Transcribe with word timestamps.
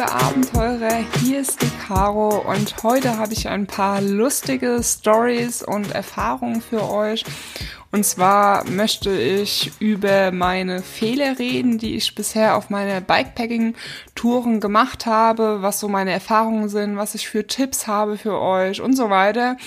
liebe 0.00 0.12
Abenteurer, 0.12 1.04
hier 1.20 1.40
ist 1.40 1.60
die 1.60 1.70
Caro 1.86 2.38
und 2.50 2.74
heute 2.82 3.18
habe 3.18 3.34
ich 3.34 3.48
ein 3.48 3.66
paar 3.66 4.00
lustige 4.00 4.80
Stories 4.82 5.62
und 5.62 5.94
Erfahrungen 5.94 6.62
für 6.62 6.90
euch. 6.90 7.22
Und 7.92 8.06
zwar 8.06 8.64
möchte 8.64 9.10
ich 9.10 9.72
über 9.78 10.30
meine 10.30 10.80
Fehler 10.82 11.38
reden, 11.38 11.76
die 11.76 11.96
ich 11.96 12.14
bisher 12.14 12.56
auf 12.56 12.70
meine 12.70 13.02
Bikepacking-Touren 13.02 14.60
gemacht 14.60 15.04
habe, 15.04 15.60
was 15.60 15.80
so 15.80 15.88
meine 15.88 16.12
Erfahrungen 16.12 16.70
sind, 16.70 16.96
was 16.96 17.14
ich 17.14 17.28
für 17.28 17.46
Tipps 17.46 17.86
habe 17.86 18.16
für 18.16 18.40
euch 18.40 18.80
und 18.80 18.96
so 18.96 19.10
weiter. 19.10 19.58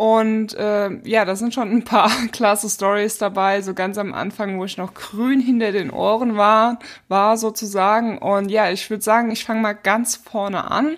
Und 0.00 0.54
äh, 0.54 0.98
ja, 1.04 1.26
da 1.26 1.36
sind 1.36 1.52
schon 1.52 1.70
ein 1.70 1.84
paar 1.84 2.10
klasse 2.32 2.70
Stories 2.70 3.18
dabei, 3.18 3.60
so 3.60 3.74
ganz 3.74 3.98
am 3.98 4.14
Anfang, 4.14 4.58
wo 4.58 4.64
ich 4.64 4.78
noch 4.78 4.94
grün 4.94 5.40
hinter 5.40 5.72
den 5.72 5.90
Ohren 5.90 6.38
war, 6.38 6.78
war 7.08 7.36
sozusagen. 7.36 8.16
Und 8.16 8.50
ja, 8.50 8.70
ich 8.70 8.88
würde 8.88 9.02
sagen, 9.02 9.30
ich 9.30 9.44
fange 9.44 9.60
mal 9.60 9.74
ganz 9.74 10.16
vorne 10.16 10.70
an 10.70 10.96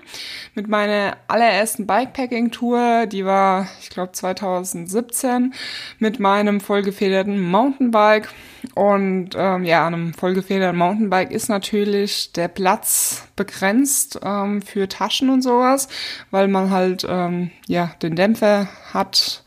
mit 0.54 0.68
meiner 0.68 1.16
allerersten 1.26 1.84
Bikepacking-Tour. 1.84 3.06
Die 3.06 3.24
war, 3.24 3.66
ich 3.80 3.90
glaube, 3.90 4.12
2017 4.12 5.52
mit 5.98 6.20
meinem 6.20 6.60
vollgefederten 6.60 7.40
Mountainbike. 7.40 8.28
Und 8.74 9.30
ähm, 9.36 9.64
ja, 9.64 9.86
an 9.86 9.94
einem 9.94 10.14
vollgefederten 10.14 10.78
Mountainbike 10.78 11.30
ist 11.30 11.48
natürlich 11.48 12.32
der 12.32 12.48
Platz 12.48 13.24
begrenzt 13.36 14.20
ähm, 14.22 14.62
für 14.62 14.88
Taschen 14.88 15.30
und 15.30 15.42
sowas, 15.42 15.88
weil 16.30 16.48
man 16.48 16.70
halt 16.70 17.06
ähm, 17.08 17.50
ja 17.66 17.92
den 18.02 18.16
Dämpfer 18.16 18.68
hat 18.92 19.42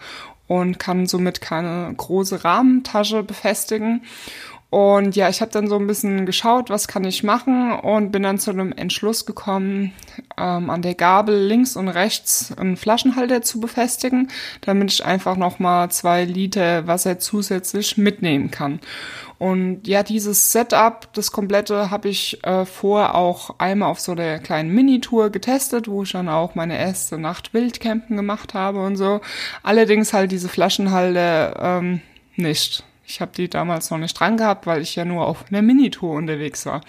und 0.48 0.80
kann 0.80 1.08
somit 1.08 1.42
keine 1.42 1.94
große 1.96 2.44
Rahmentasche 2.44 3.24
befestigen. 3.24 4.04
Und 4.76 5.16
ja, 5.16 5.30
ich 5.30 5.40
habe 5.40 5.52
dann 5.52 5.70
so 5.70 5.78
ein 5.78 5.88
bisschen 5.88 6.26
geschaut, 6.26 6.70
was 6.70 6.90
kann 6.90 7.06
ich 7.06 7.24
machen 7.24 7.72
und 7.72 8.12
bin 8.12 8.24
dann 8.24 8.40
zu 8.40 8.52
einem 8.52 8.74
Entschluss 8.74 9.26
gekommen, 9.26 9.94
ähm, 10.38 10.70
an 10.70 10.82
der 10.82 10.96
Gabel 10.96 11.46
links 11.46 11.78
und 11.78 11.88
rechts 11.88 12.52
einen 12.58 12.76
Flaschenhalter 12.76 13.42
zu 13.42 13.62
befestigen, 13.62 14.28
damit 14.60 14.92
ich 14.92 15.06
einfach 15.06 15.38
nochmal 15.38 15.92
zwei 15.92 16.26
Liter 16.26 16.88
Wasser 16.88 17.20
zusätzlich 17.20 17.98
mitnehmen 17.98 18.52
kann. 18.52 18.82
Und 19.38 19.88
ja, 19.88 20.04
dieses 20.04 20.52
Setup, 20.52 21.08
das 21.14 21.32
komplette, 21.32 21.90
habe 21.90 22.10
ich 22.10 22.44
äh, 22.44 22.66
vorher 22.66 23.16
auch 23.16 23.58
einmal 23.60 23.90
auf 23.90 24.02
so 24.02 24.14
der 24.14 24.40
kleinen 24.40 24.76
Minitour 24.76 25.30
getestet, 25.30 25.88
wo 25.88 26.04
ich 26.04 26.12
dann 26.12 26.28
auch 26.28 26.54
meine 26.56 26.78
erste 26.78 27.18
Nacht 27.18 27.54
Wildcampen 27.54 28.18
gemacht 28.18 28.54
habe 28.54 28.84
und 28.84 28.98
so. 28.98 29.22
Allerdings 29.64 30.12
halt 30.12 30.34
diese 30.34 30.50
Flaschenhalter 30.50 31.80
ähm, 31.80 32.02
nicht. 32.36 32.84
Ich 33.08 33.22
habe 33.22 33.32
die 33.36 33.50
damals 33.50 33.92
noch 33.92 33.98
nicht 33.98 34.20
dran 34.20 34.38
gehabt, 34.38 34.66
weil 34.66 34.82
ich 34.82 34.96
ja 34.96 35.06
nur 35.06 35.28
auf 35.28 35.46
einer 35.50 35.62
Minitour 35.62 36.16
unterwegs 36.16 36.66
war. 36.66 36.82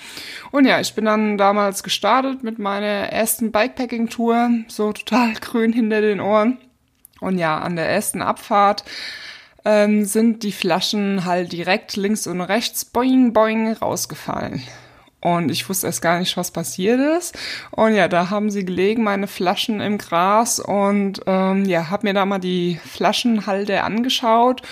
Und 0.50 0.64
ja, 0.64 0.80
ich 0.80 0.94
bin 0.94 1.04
dann 1.04 1.36
damals 1.36 1.82
gestartet 1.82 2.42
mit 2.42 2.58
meiner 2.58 2.86
ersten 2.86 3.52
Bikepacking-Tour, 3.52 4.50
so 4.68 4.92
total 4.92 5.34
grün 5.40 5.72
hinter 5.72 6.00
den 6.00 6.20
Ohren. 6.20 6.58
Und 7.20 7.38
ja, 7.38 7.58
an 7.58 7.76
der 7.76 7.88
ersten 7.88 8.22
Abfahrt 8.22 8.84
ähm, 9.64 10.04
sind 10.04 10.42
die 10.42 10.52
Flaschen 10.52 11.24
halt 11.24 11.52
direkt 11.52 11.96
links 11.96 12.26
und 12.26 12.40
rechts 12.40 12.84
boing 12.84 13.32
boing 13.32 13.72
rausgefallen. 13.72 14.62
Und 15.20 15.50
ich 15.50 15.68
wusste 15.68 15.88
erst 15.88 16.02
gar 16.02 16.20
nicht, 16.20 16.36
was 16.36 16.52
passiert 16.52 17.00
ist. 17.18 17.36
Und 17.72 17.94
ja, 17.94 18.06
da 18.06 18.30
haben 18.30 18.48
sie 18.48 18.64
gelegen, 18.64 19.02
meine 19.02 19.26
Flaschen 19.26 19.80
im 19.80 19.98
Gras. 19.98 20.60
Und 20.60 21.20
ähm, 21.26 21.64
ja, 21.64 21.90
hab 21.90 22.04
mir 22.04 22.14
da 22.14 22.24
mal 22.24 22.38
die 22.38 22.78
Flaschenhalter 22.84 23.82
angeschaut. 23.82 24.62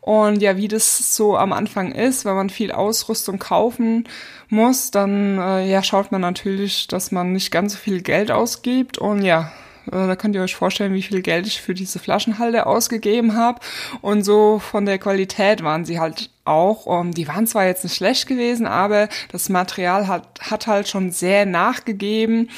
Und 0.00 0.40
ja, 0.40 0.56
wie 0.56 0.68
das 0.68 1.14
so 1.14 1.36
am 1.36 1.52
Anfang 1.52 1.92
ist, 1.92 2.24
wenn 2.24 2.34
man 2.34 2.50
viel 2.50 2.72
Ausrüstung 2.72 3.38
kaufen 3.38 4.08
muss, 4.48 4.90
dann 4.90 5.38
äh, 5.38 5.70
ja, 5.70 5.82
schaut 5.82 6.12
man 6.12 6.20
natürlich, 6.20 6.88
dass 6.88 7.12
man 7.12 7.32
nicht 7.32 7.50
ganz 7.50 7.72
so 7.72 7.78
viel 7.78 8.00
Geld 8.02 8.30
ausgibt. 8.30 8.98
Und 8.98 9.22
ja, 9.22 9.52
äh, 9.86 10.06
da 10.06 10.16
könnt 10.16 10.34
ihr 10.34 10.42
euch 10.42 10.56
vorstellen, 10.56 10.94
wie 10.94 11.02
viel 11.02 11.22
Geld 11.22 11.46
ich 11.46 11.60
für 11.60 11.74
diese 11.74 11.98
Flaschenhalter 11.98 12.66
ausgegeben 12.66 13.36
habe. 13.36 13.60
Und 14.00 14.22
so 14.22 14.58
von 14.58 14.86
der 14.86 14.98
Qualität 14.98 15.62
waren 15.62 15.84
sie 15.84 16.00
halt 16.00 16.30
auch. 16.44 16.86
Um, 16.86 17.12
die 17.12 17.28
waren 17.28 17.46
zwar 17.46 17.66
jetzt 17.66 17.84
nicht 17.84 17.96
schlecht 17.96 18.26
gewesen, 18.26 18.66
aber 18.66 19.08
das 19.30 19.48
Material 19.48 20.08
hat, 20.08 20.40
hat 20.40 20.66
halt 20.66 20.88
schon 20.88 21.10
sehr 21.10 21.46
nachgegeben. 21.46 22.50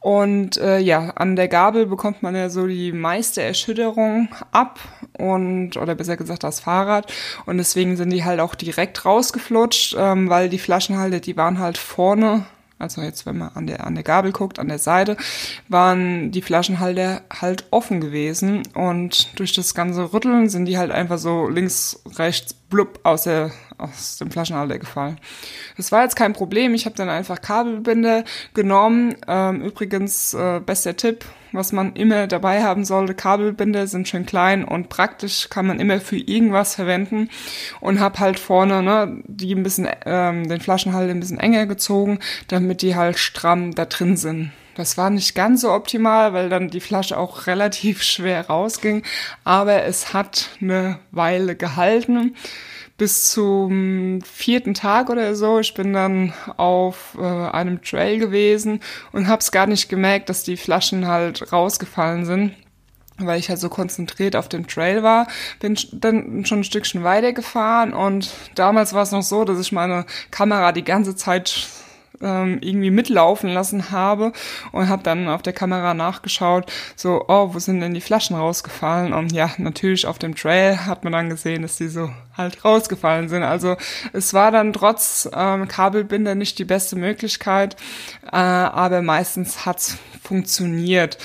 Und 0.00 0.56
äh, 0.58 0.78
ja, 0.78 1.10
an 1.16 1.36
der 1.36 1.48
Gabel 1.48 1.86
bekommt 1.86 2.22
man 2.22 2.34
ja 2.34 2.50
so 2.50 2.66
die 2.66 2.92
meiste 2.92 3.42
Erschütterung 3.42 4.28
ab 4.52 4.78
und 5.18 5.76
oder 5.76 5.94
besser 5.94 6.16
gesagt 6.16 6.44
das 6.44 6.60
Fahrrad. 6.60 7.12
Und 7.46 7.58
deswegen 7.58 7.96
sind 7.96 8.10
die 8.10 8.24
halt 8.24 8.40
auch 8.40 8.54
direkt 8.54 9.04
rausgeflutscht, 9.04 9.96
ähm, 9.98 10.30
weil 10.30 10.48
die 10.48 10.58
Flaschenhalter, 10.58 11.20
die 11.20 11.36
waren 11.36 11.58
halt 11.58 11.78
vorne 11.78 12.46
also 12.78 13.02
jetzt, 13.02 13.26
wenn 13.26 13.38
man 13.38 13.50
an 13.54 13.66
der, 13.66 13.84
an 13.86 13.94
der 13.96 14.04
Gabel 14.04 14.30
guckt, 14.30 14.60
an 14.60 14.68
der 14.68 14.78
Seite, 14.78 15.16
waren 15.68 16.30
die 16.30 16.42
Flaschenhalter 16.42 17.22
halt 17.28 17.64
offen 17.72 18.00
gewesen. 18.00 18.62
Und 18.74 19.38
durch 19.38 19.52
das 19.52 19.74
ganze 19.74 20.12
Rütteln 20.12 20.48
sind 20.48 20.66
die 20.66 20.78
halt 20.78 20.92
einfach 20.92 21.18
so 21.18 21.48
links, 21.48 22.00
rechts, 22.16 22.54
blub 22.68 23.00
aus, 23.02 23.24
der, 23.24 23.50
aus 23.78 24.18
dem 24.18 24.30
Flaschenhalter 24.30 24.78
gefallen. 24.78 25.18
Das 25.76 25.92
war 25.92 26.02
jetzt 26.02 26.16
kein 26.16 26.32
Problem, 26.32 26.74
ich 26.74 26.84
habe 26.84 26.96
dann 26.96 27.08
einfach 27.08 27.40
Kabelbinde 27.40 28.24
genommen. 28.54 29.16
Ähm, 29.26 29.62
übrigens, 29.62 30.34
äh, 30.34 30.60
bester 30.64 30.96
Tipp, 30.96 31.24
was 31.52 31.72
man 31.72 31.94
immer 31.94 32.26
dabei 32.26 32.62
haben 32.62 32.84
sollte. 32.84 33.14
Kabelbinder 33.14 33.86
sind 33.86 34.08
schön 34.08 34.26
klein 34.26 34.64
und 34.64 34.88
praktisch, 34.88 35.48
kann 35.48 35.66
man 35.66 35.80
immer 35.80 36.00
für 36.00 36.18
irgendwas 36.18 36.74
verwenden 36.74 37.30
und 37.80 38.00
habe 38.00 38.18
halt 38.18 38.38
vorne 38.38 38.82
ne, 38.82 39.22
die 39.26 39.54
ein 39.54 39.62
bisschen 39.62 39.88
ähm, 40.04 40.48
den 40.48 40.60
Flaschenhalter 40.60 41.10
ein 41.10 41.20
bisschen 41.20 41.40
enger 41.40 41.66
gezogen, 41.66 42.18
damit 42.48 42.82
die 42.82 42.96
halt 42.96 43.18
stramm 43.18 43.74
da 43.74 43.86
drin 43.86 44.16
sind. 44.16 44.52
Das 44.78 44.96
war 44.96 45.10
nicht 45.10 45.34
ganz 45.34 45.62
so 45.62 45.72
optimal, 45.72 46.32
weil 46.34 46.48
dann 46.48 46.70
die 46.70 46.78
Flasche 46.78 47.18
auch 47.18 47.46
relativ 47.48 48.02
schwer 48.04 48.46
rausging, 48.46 49.02
aber 49.42 49.82
es 49.82 50.14
hat 50.14 50.50
eine 50.60 51.00
Weile 51.10 51.56
gehalten. 51.56 52.36
Bis 52.96 53.30
zum 53.30 54.20
vierten 54.22 54.74
Tag 54.74 55.08
oder 55.08 55.36
so. 55.36 55.60
Ich 55.60 55.74
bin 55.74 55.92
dann 55.92 56.32
auf 56.56 57.16
äh, 57.16 57.22
einem 57.22 57.80
Trail 57.82 58.18
gewesen 58.18 58.80
und 59.12 59.28
habe 59.28 59.40
es 59.40 59.52
gar 59.52 59.66
nicht 59.68 59.88
gemerkt, 59.88 60.28
dass 60.28 60.42
die 60.42 60.56
Flaschen 60.56 61.06
halt 61.06 61.52
rausgefallen 61.52 62.24
sind 62.24 62.54
weil 63.20 63.40
ich 63.40 63.48
halt 63.48 63.58
so 63.58 63.68
konzentriert 63.68 64.36
auf 64.36 64.48
dem 64.48 64.68
Trail 64.68 65.02
war, 65.02 65.26
bin 65.58 65.76
dann 65.92 66.44
schon 66.44 66.60
ein 66.60 66.64
Stückchen 66.64 67.02
weiter 67.02 67.32
gefahren 67.32 67.92
und 67.92 68.30
damals 68.54 68.92
war 68.92 69.02
es 69.02 69.10
noch 69.10 69.24
so, 69.24 69.44
dass 69.44 69.58
ich 69.58 69.72
meine 69.72 70.06
Kamera 70.30 70.70
die 70.70 70.84
ganze 70.84 71.16
Zeit 71.16 71.66
ähm, 72.22 72.58
irgendwie 72.60 72.90
mitlaufen 72.90 73.50
lassen 73.50 73.90
habe 73.90 74.32
und 74.72 74.88
habe 74.88 75.02
dann 75.02 75.28
auf 75.28 75.42
der 75.42 75.52
Kamera 75.52 75.94
nachgeschaut, 75.94 76.70
so, 76.96 77.24
oh, 77.28 77.54
wo 77.54 77.58
sind 77.58 77.80
denn 77.80 77.94
die 77.94 78.00
Flaschen 78.00 78.36
rausgefallen? 78.36 79.12
Und 79.12 79.32
ja, 79.32 79.50
natürlich 79.58 80.06
auf 80.06 80.18
dem 80.18 80.34
Trail 80.34 80.86
hat 80.86 81.04
man 81.04 81.12
dann 81.12 81.30
gesehen, 81.30 81.62
dass 81.62 81.76
die 81.76 81.88
so 81.88 82.10
halt 82.36 82.64
rausgefallen 82.64 83.28
sind. 83.28 83.42
Also 83.42 83.76
es 84.12 84.32
war 84.32 84.50
dann 84.50 84.72
trotz 84.72 85.28
ähm, 85.34 85.68
Kabelbinder 85.68 86.34
nicht 86.34 86.58
die 86.58 86.64
beste 86.64 86.96
Möglichkeit, 86.96 87.76
äh, 88.30 88.36
aber 88.36 89.02
meistens 89.02 89.66
hat's 89.66 89.98
funktioniert. 90.22 91.18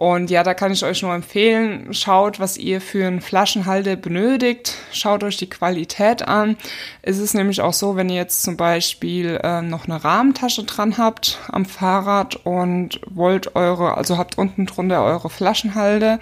Und 0.00 0.30
ja, 0.30 0.42
da 0.42 0.54
kann 0.54 0.72
ich 0.72 0.82
euch 0.82 1.02
nur 1.02 1.12
empfehlen, 1.12 1.92
schaut, 1.92 2.40
was 2.40 2.56
ihr 2.56 2.80
für 2.80 3.06
einen 3.06 3.20
Flaschenhalter 3.20 3.96
benötigt, 3.96 4.78
schaut 4.92 5.22
euch 5.22 5.36
die 5.36 5.50
Qualität 5.50 6.26
an. 6.26 6.56
Es 7.02 7.18
ist 7.18 7.34
nämlich 7.34 7.60
auch 7.60 7.74
so, 7.74 7.96
wenn 7.96 8.08
ihr 8.08 8.16
jetzt 8.16 8.42
zum 8.42 8.56
Beispiel 8.56 9.38
äh, 9.42 9.60
noch 9.60 9.84
eine 9.84 10.02
Rahmentasche 10.02 10.64
dran 10.64 10.96
habt 10.96 11.38
am 11.48 11.66
Fahrrad 11.66 12.36
und 12.46 12.98
wollt 13.10 13.54
eure, 13.56 13.98
also 13.98 14.16
habt 14.16 14.38
unten 14.38 14.64
drunter 14.64 15.04
eure 15.04 15.28
Flaschenhalter 15.28 16.18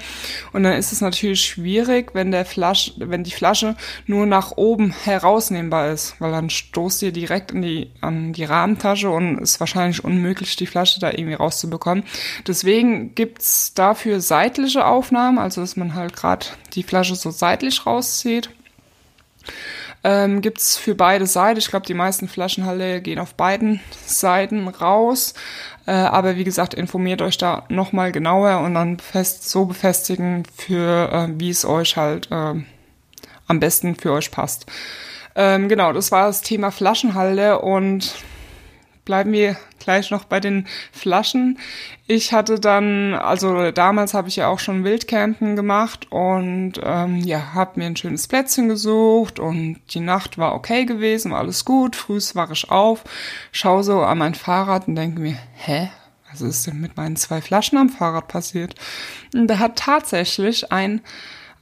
und 0.53 0.65
dann 0.65 0.73
ist 0.73 0.91
es 0.91 1.01
natürlich 1.01 1.43
schwierig, 1.43 2.17
wenn 2.17 2.33
der 2.33 2.47
Flasch, 2.47 2.95
wenn 2.97 3.23
die 3.23 3.31
Flasche 3.31 3.77
nur 4.07 4.27
nach 4.27 4.57
oben 4.57 4.91
herausnehmbar 4.91 5.93
ist, 5.93 6.17
weil 6.19 6.33
dann 6.33 6.51
stoßt 6.51 7.05
ihr 7.05 7.13
direkt 7.13 7.53
in 7.53 7.63
die, 7.63 7.93
an 8.01 8.33
die 8.33 8.43
Rahmentasche 8.43 9.09
und 9.09 9.39
ist 9.39 9.61
wahrscheinlich 9.61 10.03
unmöglich, 10.03 10.57
die 10.57 10.67
Flasche 10.67 10.99
da 10.99 11.13
irgendwie 11.13 11.35
rauszubekommen. 11.35 12.03
Deswegen 12.45 13.15
gibt's 13.15 13.68
dafür 13.75 14.21
seitliche 14.21 14.87
Aufnahmen, 14.87 15.39
also 15.39 15.61
dass 15.61 15.77
man 15.77 15.95
halt 15.95 16.15
gerade 16.15 16.47
die 16.75 16.83
Flasche 16.83 17.15
so 17.15 17.31
seitlich 17.31 17.87
rauszieht. 17.87 18.51
Ähm, 20.05 20.43
Gibt 20.43 20.59
es 20.59 20.77
für 20.77 20.95
beide 20.95 21.27
Seiten. 21.27 21.59
Ich 21.59 21.69
glaube, 21.69 21.87
die 21.87 21.95
meisten 21.95 22.29
Flaschenhalle 22.29 23.01
gehen 23.01 23.19
auf 23.19 23.35
beiden 23.35 23.81
Seiten 24.07 24.69
raus. 24.69 25.35
Äh, 25.87 25.93
aber 25.93 26.37
wie 26.37 26.45
gesagt, 26.45 26.75
informiert 26.75 27.23
euch 27.23 27.39
da 27.39 27.65
nochmal 27.69 28.13
genauer 28.13 28.61
und 28.61 28.75
dann 28.75 28.99
fest, 28.99 29.49
so 29.51 29.65
befestigen, 29.65 30.45
für 30.57 31.11
äh, 31.13 31.41
wie 31.41 31.51
es 31.51 31.65
euch 31.65 31.97
halt 31.97 32.31
äh, 32.31 32.55
am 33.49 33.61
besten 33.61 33.97
für 33.97 34.13
euch 34.13 34.31
passt. 34.31 34.67
Ähm, 35.35 35.69
genau, 35.69 35.93
das 35.93 36.13
war 36.13 36.27
das 36.27 36.43
Thema 36.43 36.71
Flaschenhalle 36.71 37.61
und 37.61 38.15
bleiben 39.09 39.33
wir 39.33 39.57
gleich 39.79 40.11
noch 40.11 40.25
bei 40.25 40.39
den 40.39 40.67
Flaschen. 40.93 41.59
Ich 42.07 42.35
hatte 42.35 42.61
dann, 42.61 43.15
also 43.15 43.71
damals 43.71 44.13
habe 44.13 44.29
ich 44.29 44.37
ja 44.37 44.49
auch 44.49 44.59
schon 44.59 44.85
Wildcampen 44.85 45.57
gemacht 45.57 46.13
und 46.13 46.75
ähm, 46.83 47.17
ja, 47.17 47.55
habe 47.55 47.81
mir 47.81 47.87
ein 47.87 47.97
schönes 47.97 48.29
Plätzchen 48.29 48.69
gesucht 48.69 49.39
und 49.39 49.81
die 49.95 50.01
Nacht 50.01 50.37
war 50.37 50.55
okay 50.55 50.85
gewesen, 50.85 51.31
war 51.31 51.39
alles 51.39 51.65
gut. 51.65 51.97
Frühs 51.97 52.37
war 52.37 52.51
ich 52.51 52.71
auf, 52.71 53.03
schaue 53.51 53.83
so 53.83 54.03
an 54.03 54.19
mein 54.19 54.35
Fahrrad 54.35 54.89
und 54.89 54.97
denke 54.97 55.21
mir, 55.21 55.39
hä, 55.55 55.89
was 56.31 56.43
ist 56.43 56.67
denn 56.67 56.79
mit 56.79 56.99
meinen 56.99 57.17
zwei 57.17 57.41
Flaschen 57.41 57.79
am 57.79 57.89
Fahrrad 57.89 58.29
passiert? 58.29 58.75
Und 59.33 59.47
da 59.47 59.59
hat 59.59 59.77
tatsächlich 59.77 60.71
ein, 60.71 61.01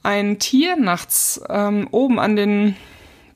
ein 0.03 0.37
Tier 0.37 0.75
nachts 0.75 1.39
ähm, 1.47 1.87
oben 1.91 2.19
an 2.19 2.35
den 2.35 2.75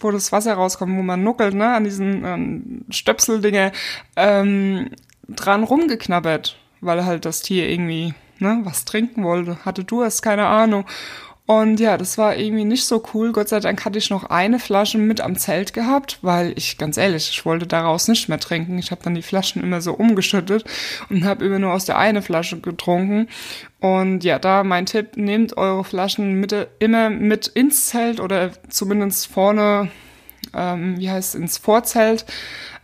wo 0.03 0.11
das 0.11 0.31
Wasser 0.31 0.53
rauskommt, 0.53 0.97
wo 0.97 1.01
man 1.01 1.23
nuckelt, 1.23 1.53
ne, 1.53 1.73
an 1.73 1.83
diesen 1.83 2.25
ähm, 2.25 2.85
Stöpseldinge 2.89 3.71
ähm, 4.15 4.89
dran 5.27 5.63
rumgeknabbert, 5.63 6.57
weil 6.81 7.05
halt 7.05 7.25
das 7.25 7.41
Tier 7.41 7.69
irgendwie 7.69 8.13
ne, 8.39 8.61
was 8.63 8.85
trinken 8.85 9.23
wollte, 9.23 9.63
hatte 9.65 9.83
Durst, 9.83 10.21
keine 10.21 10.47
Ahnung. 10.47 10.85
Und 11.51 11.81
ja, 11.81 11.97
das 11.97 12.17
war 12.17 12.37
irgendwie 12.37 12.63
nicht 12.63 12.85
so 12.85 13.03
cool. 13.13 13.33
Gott 13.33 13.49
sei 13.49 13.59
Dank 13.59 13.83
hatte 13.83 13.97
ich 13.97 14.09
noch 14.09 14.23
eine 14.23 14.57
Flasche 14.57 14.97
mit 14.97 15.19
am 15.19 15.37
Zelt 15.37 15.73
gehabt, 15.73 16.17
weil 16.21 16.53
ich, 16.55 16.77
ganz 16.77 16.95
ehrlich, 16.95 17.29
ich 17.29 17.45
wollte 17.45 17.67
daraus 17.67 18.07
nicht 18.07 18.29
mehr 18.29 18.39
trinken. 18.39 18.79
Ich 18.79 18.91
habe 18.91 19.03
dann 19.03 19.15
die 19.15 19.21
Flaschen 19.21 19.61
immer 19.61 19.81
so 19.81 19.91
umgeschüttet 19.91 20.63
und 21.09 21.25
habe 21.25 21.43
immer 21.43 21.59
nur 21.59 21.73
aus 21.73 21.83
der 21.83 21.97
eine 21.97 22.21
Flasche 22.21 22.61
getrunken. 22.61 23.27
Und 23.81 24.23
ja, 24.23 24.39
da 24.39 24.63
mein 24.63 24.85
Tipp, 24.85 25.17
nehmt 25.17 25.57
eure 25.57 25.83
Flaschen 25.83 26.35
mit, 26.35 26.55
immer 26.79 27.09
mit 27.09 27.47
ins 27.47 27.87
Zelt 27.87 28.21
oder 28.21 28.51
zumindest 28.69 29.27
vorne, 29.27 29.91
ähm, 30.53 30.97
wie 30.99 31.11
heißt 31.11 31.35
es, 31.35 31.41
ins 31.41 31.57
Vorzelt 31.57 32.25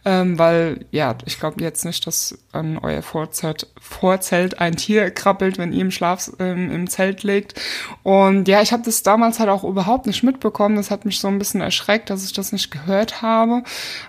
ähm, 0.08 0.40
weil 0.40 0.86
ja, 0.92 1.18
ich 1.26 1.38
glaube 1.38 1.62
jetzt 1.62 1.84
nicht, 1.84 2.08
dass 2.08 2.38
an 2.54 2.78
euer 2.78 3.02
Vorzelt, 3.02 3.68
Vorzelt 3.78 4.62
ein 4.62 4.78
Tier 4.78 5.12
krabbelt, 5.12 5.58
wenn 5.58 5.74
ihr 5.74 5.82
im 5.82 5.92
Schlaf 5.92 6.32
ähm, 6.40 6.72
im 6.72 6.90
Zelt 6.90 7.24
liegt. 7.24 7.60
Und 8.04 8.48
ja, 8.48 8.62
ich 8.62 8.72
habe 8.72 8.84
das 8.84 9.04
damals 9.04 9.40
halt 9.40 9.50
auch 9.50 9.66
überhaupt 9.66 10.08
nicht 10.08 10.24
mitbekommen. 10.24 10.78
Das 10.78 10.92
hat 10.92 11.04
mich 11.04 11.20
so 11.20 11.28
ein 11.28 11.38
bisschen 11.38 11.60
erschreckt, 11.60 12.10
dass 12.10 12.24
ich 12.24 12.32
das 12.32 12.54
nicht 12.54 12.72
gehört 12.72 13.22
habe. 13.22 13.64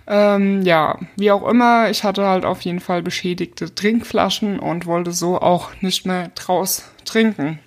Ähm, 0.07 0.63
ja, 0.63 1.01
wie 1.17 1.33
auch 1.33 1.45
immer, 1.49 1.91
ich 1.91 2.05
hatte 2.05 2.25
halt 2.25 2.45
auf 2.45 2.61
jeden 2.61 2.81
Fall 2.81 3.03
beschädigte 3.03 3.75
Trinkflaschen 3.75 4.61
und 4.61 4.87
wollte 4.87 5.11
so 5.11 5.41
auch 5.41 5.71
nicht 5.81 6.07
mehr 6.07 6.29
draus 6.37 6.85
trinken. 7.05 7.59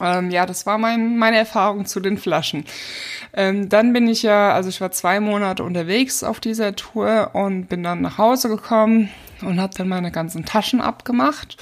Ähm, 0.00 0.30
ja, 0.30 0.46
das 0.46 0.66
war 0.66 0.78
mein, 0.78 1.16
meine 1.16 1.36
Erfahrung 1.36 1.86
zu 1.86 2.00
den 2.00 2.18
Flaschen. 2.18 2.64
Ähm, 3.32 3.68
dann 3.68 3.92
bin 3.92 4.08
ich 4.08 4.22
ja, 4.22 4.52
also 4.52 4.68
ich 4.68 4.80
war 4.80 4.90
zwei 4.90 5.20
Monate 5.20 5.62
unterwegs 5.62 6.22
auf 6.22 6.40
dieser 6.40 6.76
Tour 6.76 7.30
und 7.32 7.66
bin 7.66 7.82
dann 7.82 8.00
nach 8.00 8.18
Hause 8.18 8.48
gekommen 8.48 9.10
und 9.42 9.60
habe 9.60 9.74
dann 9.76 9.88
meine 9.88 10.10
ganzen 10.10 10.44
Taschen 10.44 10.80
abgemacht 10.80 11.56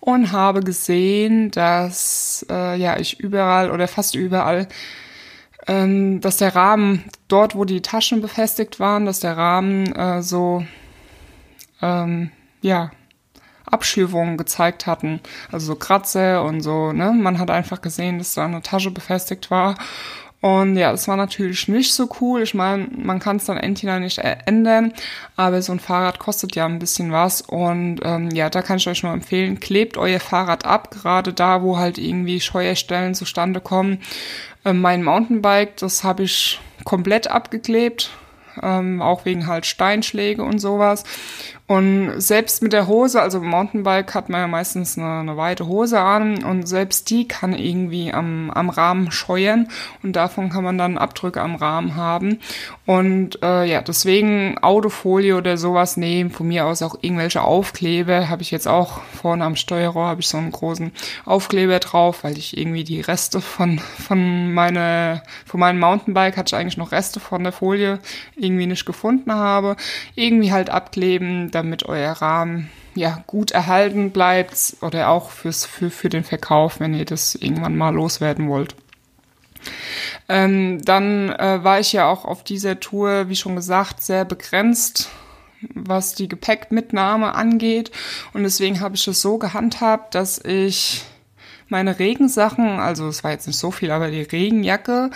und 0.00 0.32
habe 0.32 0.60
gesehen, 0.60 1.50
dass 1.50 2.46
äh, 2.50 2.78
ja 2.78 2.98
ich 2.98 3.20
überall 3.20 3.70
oder 3.70 3.88
fast 3.88 4.14
überall 4.14 4.68
ähm, 5.68 6.20
dass 6.20 6.38
der 6.38 6.56
Rahmen 6.56 7.04
dort, 7.28 7.54
wo 7.54 7.64
die 7.64 7.82
Taschen 7.82 8.20
befestigt 8.22 8.80
waren, 8.80 9.04
dass 9.04 9.20
der 9.20 9.36
Rahmen 9.36 9.94
äh, 9.94 10.22
so 10.22 10.64
ähm, 11.82 12.30
ja 12.62 12.90
Abschürfungen 13.70 14.36
gezeigt 14.36 14.86
hatten. 14.86 15.20
Also 15.52 15.66
so 15.66 15.74
Kratzer 15.76 16.44
und 16.44 16.60
so, 16.60 16.92
ne? 16.92 17.12
Man 17.12 17.38
hat 17.38 17.50
einfach 17.50 17.80
gesehen, 17.80 18.18
dass 18.18 18.34
da 18.34 18.44
eine 18.44 18.62
Tasche 18.62 18.90
befestigt 18.90 19.50
war. 19.50 19.76
Und 20.40 20.76
ja, 20.76 20.92
das 20.92 21.08
war 21.08 21.16
natürlich 21.16 21.66
nicht 21.66 21.92
so 21.92 22.08
cool. 22.20 22.42
Ich 22.42 22.54
meine, 22.54 22.86
man 22.96 23.18
kann 23.18 23.36
es 23.36 23.46
dann 23.46 23.56
entweder 23.56 23.98
nicht 23.98 24.18
ändern, 24.18 24.92
aber 25.34 25.62
so 25.62 25.72
ein 25.72 25.80
Fahrrad 25.80 26.20
kostet 26.20 26.54
ja 26.54 26.64
ein 26.64 26.78
bisschen 26.78 27.10
was. 27.10 27.40
Und 27.40 28.00
ähm, 28.04 28.30
ja, 28.30 28.48
da 28.48 28.62
kann 28.62 28.76
ich 28.76 28.88
euch 28.88 29.02
nur 29.02 29.12
empfehlen, 29.12 29.58
klebt 29.58 29.96
euer 29.96 30.20
Fahrrad 30.20 30.64
ab, 30.64 30.92
gerade 30.92 31.32
da, 31.32 31.62
wo 31.62 31.76
halt 31.76 31.98
irgendwie 31.98 32.40
Scheuerstellen 32.40 33.16
zustande 33.16 33.60
kommen. 33.60 33.98
Ähm, 34.64 34.80
mein 34.80 35.02
Mountainbike, 35.02 35.76
das 35.78 36.04
habe 36.04 36.22
ich 36.22 36.60
komplett 36.84 37.28
abgeklebt 37.28 38.12
ähm, 38.62 39.02
auch 39.02 39.24
wegen 39.24 39.46
halt 39.46 39.66
Steinschläge 39.66 40.42
und 40.42 40.58
sowas. 40.58 41.04
Und 41.68 42.18
selbst 42.18 42.62
mit 42.62 42.72
der 42.72 42.86
Hose, 42.86 43.20
also 43.20 43.40
Mountainbike 43.40 44.14
hat 44.14 44.30
man 44.30 44.40
ja 44.40 44.48
meistens 44.48 44.96
eine, 44.96 45.20
eine 45.20 45.36
weite 45.36 45.66
Hose 45.66 46.00
an 46.00 46.42
und 46.42 46.66
selbst 46.66 47.10
die 47.10 47.28
kann 47.28 47.52
irgendwie 47.52 48.10
am, 48.10 48.50
am 48.50 48.70
Rahmen 48.70 49.10
scheuern 49.10 49.68
und 50.02 50.16
davon 50.16 50.48
kann 50.48 50.64
man 50.64 50.78
dann 50.78 50.96
Abdrücke 50.96 51.42
am 51.42 51.56
Rahmen 51.56 51.94
haben. 51.94 52.40
Und 52.86 53.42
äh, 53.42 53.66
ja, 53.66 53.82
deswegen 53.82 54.56
Autofolie 54.62 55.36
oder 55.36 55.58
sowas 55.58 55.98
nehmen, 55.98 56.30
von 56.30 56.48
mir 56.48 56.64
aus 56.64 56.80
auch 56.80 56.96
irgendwelche 57.02 57.42
Aufkleber, 57.42 58.30
habe 58.30 58.40
ich 58.40 58.50
jetzt 58.50 58.66
auch 58.66 59.02
vorne 59.02 59.44
am 59.44 59.54
Steuerrohr, 59.54 60.06
habe 60.06 60.22
ich 60.22 60.28
so 60.28 60.38
einen 60.38 60.52
großen 60.52 60.90
Aufkleber 61.26 61.80
drauf, 61.80 62.24
weil 62.24 62.38
ich 62.38 62.56
irgendwie 62.56 62.84
die 62.84 63.02
Reste 63.02 63.42
von, 63.42 63.78
von, 63.78 64.54
meine, 64.54 65.22
von 65.44 65.60
meinem 65.60 65.80
Mountainbike, 65.80 66.38
hatte 66.38 66.56
ich 66.56 66.58
eigentlich 66.58 66.78
noch 66.78 66.92
Reste 66.92 67.20
von 67.20 67.42
der 67.42 67.52
Folie 67.52 67.98
irgendwie 68.36 68.64
nicht 68.64 68.86
gefunden 68.86 69.34
habe. 69.34 69.76
Irgendwie 70.14 70.50
halt 70.50 70.70
abkleben, 70.70 71.50
damit 71.58 71.84
euer 71.86 72.12
Rahmen 72.12 72.70
ja 72.94 73.22
gut 73.26 73.50
erhalten 73.50 74.10
bleibt 74.10 74.76
oder 74.80 75.08
auch 75.08 75.30
fürs, 75.30 75.64
für, 75.66 75.90
für 75.90 76.08
den 76.08 76.24
Verkauf, 76.24 76.80
wenn 76.80 76.94
ihr 76.94 77.04
das 77.04 77.34
irgendwann 77.34 77.76
mal 77.76 77.94
loswerden 77.94 78.48
wollt. 78.48 78.74
Ähm, 80.28 80.84
dann 80.84 81.30
äh, 81.30 81.64
war 81.64 81.80
ich 81.80 81.92
ja 81.92 82.08
auch 82.08 82.24
auf 82.24 82.44
dieser 82.44 82.80
Tour, 82.80 83.28
wie 83.28 83.36
schon 83.36 83.56
gesagt, 83.56 84.02
sehr 84.02 84.24
begrenzt, 84.24 85.10
was 85.74 86.14
die 86.14 86.28
Gepäckmitnahme 86.28 87.34
angeht. 87.34 87.90
Und 88.32 88.44
deswegen 88.44 88.80
habe 88.80 88.94
ich 88.94 89.06
es 89.08 89.20
so 89.20 89.38
gehandhabt, 89.38 90.14
dass 90.14 90.38
ich 90.44 91.04
meine 91.68 91.98
Regensachen, 91.98 92.78
also 92.78 93.08
es 93.08 93.24
war 93.24 93.32
jetzt 93.32 93.46
nicht 93.46 93.58
so 93.58 93.70
viel, 93.70 93.90
aber 93.90 94.10
die 94.10 94.22
Regenjacke 94.22 95.10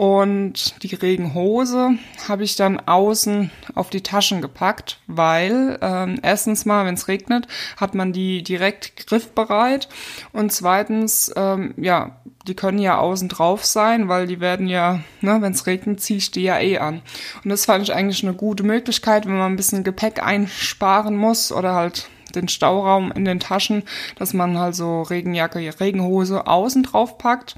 und 0.00 0.82
die 0.82 0.94
Regenhose 0.94 1.90
habe 2.26 2.42
ich 2.42 2.56
dann 2.56 2.80
außen 2.80 3.50
auf 3.74 3.90
die 3.90 4.02
Taschen 4.02 4.40
gepackt, 4.40 4.98
weil 5.06 5.78
ähm, 5.82 6.18
erstens 6.22 6.64
mal, 6.64 6.86
wenn 6.86 6.94
es 6.94 7.06
regnet, 7.06 7.46
hat 7.76 7.94
man 7.94 8.14
die 8.14 8.42
direkt 8.42 9.06
griffbereit 9.06 9.90
und 10.32 10.54
zweitens, 10.54 11.30
ähm, 11.36 11.74
ja, 11.76 12.16
die 12.48 12.54
können 12.54 12.78
ja 12.78 12.96
außen 12.96 13.28
drauf 13.28 13.66
sein, 13.66 14.08
weil 14.08 14.26
die 14.26 14.40
werden 14.40 14.68
ja, 14.68 15.00
ne, 15.20 15.42
wenn 15.42 15.52
es 15.52 15.66
regnet, 15.66 16.00
ziehe 16.00 16.16
ich 16.16 16.30
die 16.30 16.44
ja 16.44 16.58
eh 16.58 16.78
an. 16.78 17.02
Und 17.44 17.50
das 17.50 17.66
fand 17.66 17.84
ich 17.84 17.92
eigentlich 17.92 18.22
eine 18.22 18.32
gute 18.32 18.62
Möglichkeit, 18.62 19.26
wenn 19.26 19.36
man 19.36 19.52
ein 19.52 19.56
bisschen 19.56 19.84
Gepäck 19.84 20.22
einsparen 20.22 21.14
muss 21.14 21.52
oder 21.52 21.74
halt 21.74 22.08
den 22.32 22.48
Stauraum 22.48 23.12
in 23.12 23.24
den 23.24 23.40
Taschen, 23.40 23.82
dass 24.16 24.32
man 24.32 24.58
halt 24.58 24.74
so 24.74 25.02
Regenjacke, 25.02 25.58
Regenhose 25.80 26.46
außen 26.46 26.82
drauf 26.82 27.18
packt. 27.18 27.56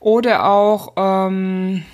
Oder 0.00 0.46
auch, 0.46 0.92
ähm, 0.96 1.84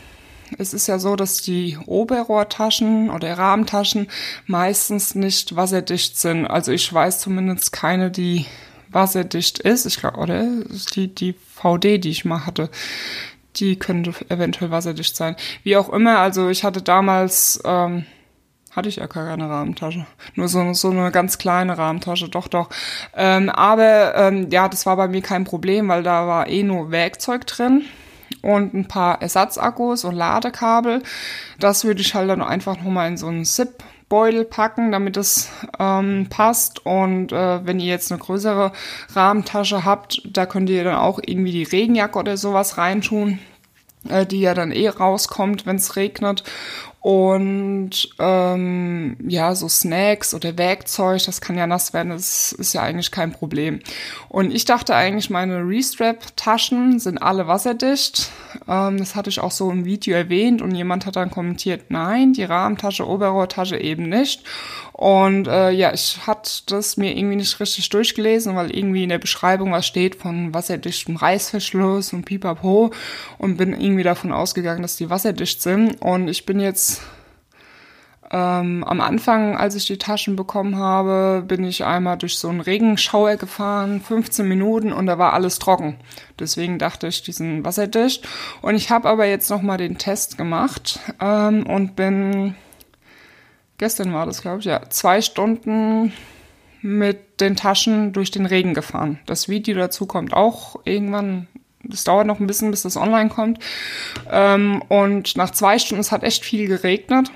es 0.58 0.74
ist 0.74 0.86
ja 0.86 0.98
so, 0.98 1.16
dass 1.16 1.42
die 1.42 1.78
Oberrohrtaschen 1.86 3.10
oder 3.10 3.38
Rahmentaschen 3.38 4.08
meistens 4.46 5.14
nicht 5.14 5.56
wasserdicht 5.56 6.18
sind. 6.18 6.46
Also 6.46 6.72
ich 6.72 6.92
weiß 6.92 7.20
zumindest 7.20 7.72
keine, 7.72 8.10
die 8.10 8.46
wasserdicht 8.90 9.60
ist. 9.60 9.86
Ich 9.86 9.98
glaube, 9.98 10.18
oder 10.18 10.44
die, 10.94 11.14
die 11.14 11.34
VD, 11.34 11.98
die 11.98 12.10
ich 12.10 12.24
mal 12.24 12.46
hatte, 12.46 12.70
die 13.56 13.76
könnte 13.76 14.12
eventuell 14.28 14.70
wasserdicht 14.70 15.16
sein. 15.16 15.36
Wie 15.62 15.76
auch 15.76 15.88
immer, 15.88 16.18
also 16.18 16.48
ich 16.48 16.64
hatte 16.64 16.82
damals 16.82 17.60
ähm, 17.64 18.06
hatte 18.70 18.88
ich 18.88 18.96
ja 18.96 19.06
gar 19.06 19.26
keine 19.26 19.48
Rahmentasche. 19.48 20.06
Nur 20.34 20.48
so, 20.48 20.72
so 20.74 20.90
eine 20.90 21.10
ganz 21.10 21.38
kleine 21.38 21.76
Rahmentasche, 21.76 22.28
doch, 22.28 22.48
doch. 22.48 22.68
Ähm, 23.16 23.48
aber 23.50 24.14
ähm, 24.14 24.48
ja, 24.50 24.68
das 24.68 24.86
war 24.86 24.96
bei 24.96 25.08
mir 25.08 25.22
kein 25.22 25.44
Problem, 25.44 25.88
weil 25.88 26.02
da 26.02 26.26
war 26.26 26.48
eh 26.48 26.62
nur 26.62 26.90
Werkzeug 26.90 27.46
drin 27.46 27.84
und 28.42 28.74
ein 28.74 28.86
paar 28.86 29.20
Ersatzakkus 29.22 30.04
und 30.04 30.14
Ladekabel. 30.14 31.02
Das 31.58 31.84
würde 31.84 32.00
ich 32.00 32.14
halt 32.14 32.30
dann 32.30 32.42
einfach 32.42 32.76
nochmal 32.76 33.08
in 33.08 33.16
so 33.16 33.26
einen 33.26 33.44
Zip 33.44 33.82
Beutel 34.08 34.44
packen, 34.44 34.90
damit 34.90 35.16
es 35.16 35.48
ähm, 35.78 36.26
passt. 36.28 36.84
Und 36.84 37.32
äh, 37.32 37.64
wenn 37.64 37.78
ihr 37.78 37.86
jetzt 37.86 38.10
eine 38.10 38.20
größere 38.20 38.72
Rahmentasche 39.14 39.84
habt, 39.84 40.20
da 40.24 40.46
könnt 40.46 40.68
ihr 40.68 40.82
dann 40.82 40.96
auch 40.96 41.20
irgendwie 41.24 41.52
die 41.52 41.62
Regenjacke 41.62 42.18
oder 42.18 42.36
sowas 42.36 42.76
reintun, 42.76 43.38
äh, 44.08 44.26
die 44.26 44.40
ja 44.40 44.52
dann 44.52 44.72
eh 44.72 44.88
rauskommt, 44.88 45.64
wenn 45.64 45.76
es 45.76 45.94
regnet. 45.94 46.42
Und 47.00 48.10
ähm, 48.18 49.16
ja, 49.26 49.54
so 49.54 49.68
Snacks 49.70 50.34
oder 50.34 50.58
Werkzeug, 50.58 51.24
das 51.24 51.40
kann 51.40 51.56
ja 51.56 51.66
nass 51.66 51.94
werden, 51.94 52.10
das 52.10 52.52
ist 52.52 52.74
ja 52.74 52.82
eigentlich 52.82 53.10
kein 53.10 53.32
Problem. 53.32 53.80
Und 54.28 54.54
ich 54.54 54.66
dachte 54.66 54.94
eigentlich, 54.94 55.30
meine 55.30 55.66
Restrap-Taschen 55.66 56.98
sind 56.98 57.16
alle 57.16 57.46
wasserdicht. 57.46 58.30
Ähm, 58.68 58.98
das 58.98 59.14
hatte 59.14 59.30
ich 59.30 59.40
auch 59.40 59.50
so 59.50 59.70
im 59.70 59.86
Video 59.86 60.14
erwähnt 60.14 60.60
und 60.60 60.74
jemand 60.74 61.06
hat 61.06 61.16
dann 61.16 61.30
kommentiert, 61.30 61.84
nein, 61.88 62.34
die 62.34 62.44
Rahmentasche, 62.44 63.08
Oberrohrtasche 63.08 63.78
eben 63.78 64.10
nicht. 64.10 64.44
Und 64.92 65.48
äh, 65.48 65.70
ja, 65.70 65.94
ich 65.94 66.26
hatte 66.26 66.50
das 66.66 66.98
mir 66.98 67.16
irgendwie 67.16 67.36
nicht 67.36 67.58
richtig 67.58 67.88
durchgelesen, 67.88 68.54
weil 68.54 68.76
irgendwie 68.76 69.04
in 69.04 69.08
der 69.08 69.16
Beschreibung 69.16 69.72
was 69.72 69.86
steht 69.86 70.16
von 70.16 70.52
wasserdichtem 70.52 71.16
Reißverschluss 71.16 72.12
und 72.12 72.26
pipapo 72.26 72.90
und 73.38 73.56
bin 73.56 73.72
irgendwie 73.72 74.02
davon 74.02 74.30
ausgegangen, 74.30 74.82
dass 74.82 74.96
die 74.96 75.08
wasserdicht 75.08 75.62
sind. 75.62 76.02
Und 76.02 76.28
ich 76.28 76.44
bin 76.44 76.60
jetzt 76.60 76.89
Ähm, 78.32 78.84
am 78.84 79.00
Anfang, 79.00 79.56
als 79.56 79.74
ich 79.74 79.86
die 79.86 79.98
Taschen 79.98 80.36
bekommen 80.36 80.76
habe, 80.76 81.42
bin 81.46 81.64
ich 81.64 81.84
einmal 81.84 82.16
durch 82.16 82.38
so 82.38 82.48
einen 82.48 82.60
Regenschauer 82.60 83.36
gefahren, 83.36 84.00
15 84.00 84.46
Minuten 84.46 84.92
und 84.92 85.06
da 85.06 85.18
war 85.18 85.32
alles 85.32 85.58
trocken. 85.58 85.96
Deswegen 86.38 86.78
dachte 86.78 87.08
ich, 87.08 87.22
die 87.22 87.32
sind 87.32 87.64
wasserdicht. 87.64 88.28
Und 88.62 88.76
ich 88.76 88.90
habe 88.90 89.08
aber 89.08 89.26
jetzt 89.26 89.50
nochmal 89.50 89.78
den 89.78 89.98
Test 89.98 90.38
gemacht 90.38 91.00
ähm, 91.20 91.66
und 91.66 91.96
bin, 91.96 92.54
gestern 93.78 94.12
war 94.14 94.26
das, 94.26 94.42
glaube 94.42 94.60
ich, 94.60 94.66
ja, 94.66 94.88
zwei 94.90 95.22
Stunden 95.22 96.12
mit 96.82 97.40
den 97.40 97.56
Taschen 97.56 98.12
durch 98.12 98.30
den 98.30 98.46
Regen 98.46 98.74
gefahren. 98.74 99.18
Das 99.26 99.48
Video 99.48 99.76
dazu 99.76 100.06
kommt 100.06 100.34
auch 100.34 100.80
irgendwann 100.84 101.48
das 101.82 102.04
dauert 102.04 102.26
noch 102.26 102.40
ein 102.40 102.46
bisschen, 102.46 102.70
bis 102.70 102.82
das 102.82 102.98
online 102.98 103.30
kommt. 103.30 103.58
Ähm, 104.30 104.82
und 104.88 105.36
nach 105.36 105.50
zwei 105.50 105.78
Stunden, 105.78 106.00
es 106.00 106.12
hat 106.12 106.22
echt 106.22 106.44
viel 106.44 106.68
geregnet. 106.68 107.30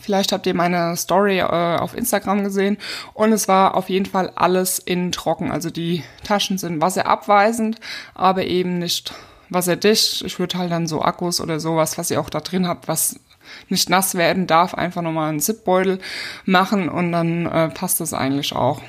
Vielleicht 0.00 0.32
habt 0.32 0.46
ihr 0.46 0.54
meine 0.54 0.96
Story 0.96 1.38
äh, 1.38 1.42
auf 1.42 1.96
Instagram 1.96 2.44
gesehen 2.44 2.78
und 3.14 3.32
es 3.32 3.48
war 3.48 3.74
auf 3.74 3.88
jeden 3.88 4.06
Fall 4.06 4.32
alles 4.34 4.78
in 4.78 5.12
trocken. 5.12 5.50
Also 5.50 5.70
die 5.70 6.02
Taschen 6.24 6.58
sind 6.58 6.80
wasserabweisend, 6.80 7.80
aber 8.14 8.44
eben 8.44 8.78
nicht 8.78 9.14
wasserdicht. 9.48 10.22
Ich 10.22 10.38
würde 10.38 10.58
halt 10.58 10.72
dann 10.72 10.86
so 10.86 11.02
Akkus 11.02 11.40
oder 11.40 11.60
sowas, 11.60 11.98
was 11.98 12.10
ihr 12.10 12.20
auch 12.20 12.30
da 12.30 12.40
drin 12.40 12.66
habt, 12.66 12.88
was 12.88 13.20
nicht 13.68 13.88
nass 13.88 14.16
werden 14.16 14.46
darf, 14.46 14.74
einfach 14.74 15.02
nochmal 15.02 15.28
einen 15.28 15.40
Zipbeutel 15.40 16.00
machen 16.44 16.88
und 16.88 17.12
dann 17.12 17.46
äh, 17.46 17.68
passt 17.68 18.00
das 18.00 18.12
eigentlich 18.12 18.54
auch. 18.54 18.82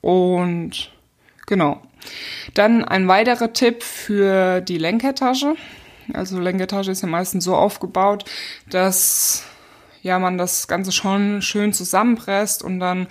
Und 0.00 0.92
genau. 1.46 1.82
Dann 2.54 2.84
ein 2.84 3.08
weiterer 3.08 3.52
Tipp 3.52 3.82
für 3.82 4.60
die 4.60 4.78
Lenkertasche. 4.78 5.54
Also 6.12 6.38
Lenkertasche 6.38 6.92
ist 6.92 7.02
ja 7.02 7.08
meistens 7.08 7.44
so 7.44 7.56
aufgebaut, 7.56 8.24
dass 8.70 9.44
ja 10.06 10.18
man 10.18 10.38
das 10.38 10.68
Ganze 10.68 10.92
schon 10.92 11.42
schön 11.42 11.72
zusammenpresst 11.72 12.62
und 12.62 12.80
dann 12.80 13.08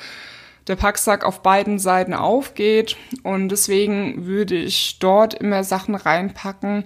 der 0.67 0.75
Packsack 0.75 1.23
auf 1.23 1.43
beiden 1.43 1.77
Seiten 1.77 2.13
aufgeht. 2.13 2.97
Und 3.21 3.49
deswegen 3.49 4.25
würde 4.25 4.55
ich 4.55 4.97
dort 4.99 5.35
immer 5.35 5.63
Sachen 5.63 5.93
reinpacken, 5.93 6.85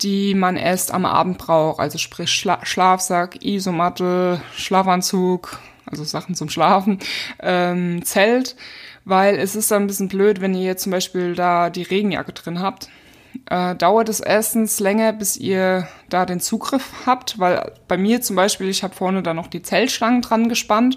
die 0.00 0.34
man 0.34 0.56
erst 0.56 0.92
am 0.94 1.04
Abend 1.04 1.36
braucht. 1.36 1.80
Also 1.80 1.98
sprich 1.98 2.30
Schla 2.30 2.64
Schlafsack, 2.64 3.44
Isomatte, 3.44 4.40
Schlafanzug, 4.56 5.58
also 5.84 6.04
Sachen 6.04 6.34
zum 6.34 6.48
Schlafen, 6.48 7.00
ähm, 7.40 8.02
Zelt. 8.04 8.56
Weil 9.04 9.36
es 9.36 9.56
ist 9.56 9.70
dann 9.70 9.84
ein 9.84 9.86
bisschen 9.86 10.08
blöd, 10.08 10.40
wenn 10.40 10.54
ihr 10.54 10.64
jetzt 10.64 10.82
zum 10.82 10.92
Beispiel 10.92 11.34
da 11.34 11.70
die 11.70 11.82
Regenjacke 11.82 12.32
drin 12.32 12.60
habt 12.60 12.88
äh, 13.50 13.74
dauert 13.74 14.08
es 14.08 14.20
erstens 14.20 14.80
länger, 14.80 15.12
bis 15.12 15.36
ihr 15.36 15.88
da 16.08 16.26
den 16.26 16.40
Zugriff 16.40 16.92
habt, 17.06 17.38
weil 17.38 17.72
bei 17.86 17.96
mir 17.96 18.20
zum 18.20 18.36
Beispiel, 18.36 18.68
ich 18.68 18.82
habe 18.82 18.94
vorne 18.94 19.22
da 19.22 19.34
noch 19.34 19.46
die 19.46 19.62
Zellstangen 19.62 20.22
dran 20.22 20.48
gespannt. 20.48 20.96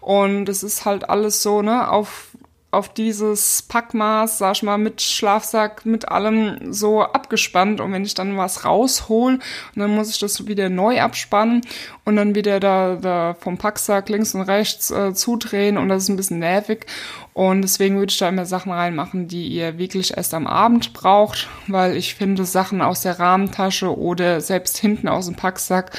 Und 0.00 0.48
es 0.48 0.62
ist 0.62 0.84
halt 0.84 1.08
alles 1.08 1.42
so, 1.42 1.62
ne, 1.62 1.90
auf 1.90 2.29
auf 2.72 2.94
dieses 2.94 3.62
Packmaß, 3.62 4.38
sag 4.38 4.52
ich 4.56 4.62
mal, 4.62 4.78
mit 4.78 5.02
Schlafsack, 5.02 5.84
mit 5.84 6.08
allem 6.08 6.72
so 6.72 7.02
abgespannt. 7.02 7.80
Und 7.80 7.92
wenn 7.92 8.04
ich 8.04 8.14
dann 8.14 8.36
was 8.36 8.64
raushol, 8.64 9.40
dann 9.74 9.94
muss 9.94 10.10
ich 10.10 10.20
das 10.20 10.46
wieder 10.46 10.68
neu 10.68 11.00
abspannen 11.00 11.62
und 12.04 12.14
dann 12.14 12.36
wieder 12.36 12.60
da, 12.60 12.96
da 12.96 13.34
vom 13.34 13.58
Packsack 13.58 14.08
links 14.08 14.34
und 14.34 14.42
rechts 14.42 14.90
äh, 14.92 15.12
zudrehen 15.14 15.78
und 15.78 15.88
das 15.88 16.04
ist 16.04 16.08
ein 16.10 16.16
bisschen 16.16 16.38
nervig. 16.38 16.86
Und 17.32 17.62
deswegen 17.62 17.96
würde 17.98 18.10
ich 18.10 18.18
da 18.18 18.28
immer 18.28 18.46
Sachen 18.46 18.70
reinmachen, 18.70 19.26
die 19.26 19.48
ihr 19.48 19.78
wirklich 19.78 20.16
erst 20.16 20.34
am 20.34 20.46
Abend 20.46 20.92
braucht, 20.92 21.48
weil 21.66 21.96
ich 21.96 22.14
finde, 22.14 22.44
Sachen 22.44 22.82
aus 22.82 23.00
der 23.00 23.18
Rahmentasche 23.18 23.96
oder 23.96 24.40
selbst 24.40 24.78
hinten 24.78 25.08
aus 25.08 25.26
dem 25.26 25.36
Packsack 25.36 25.92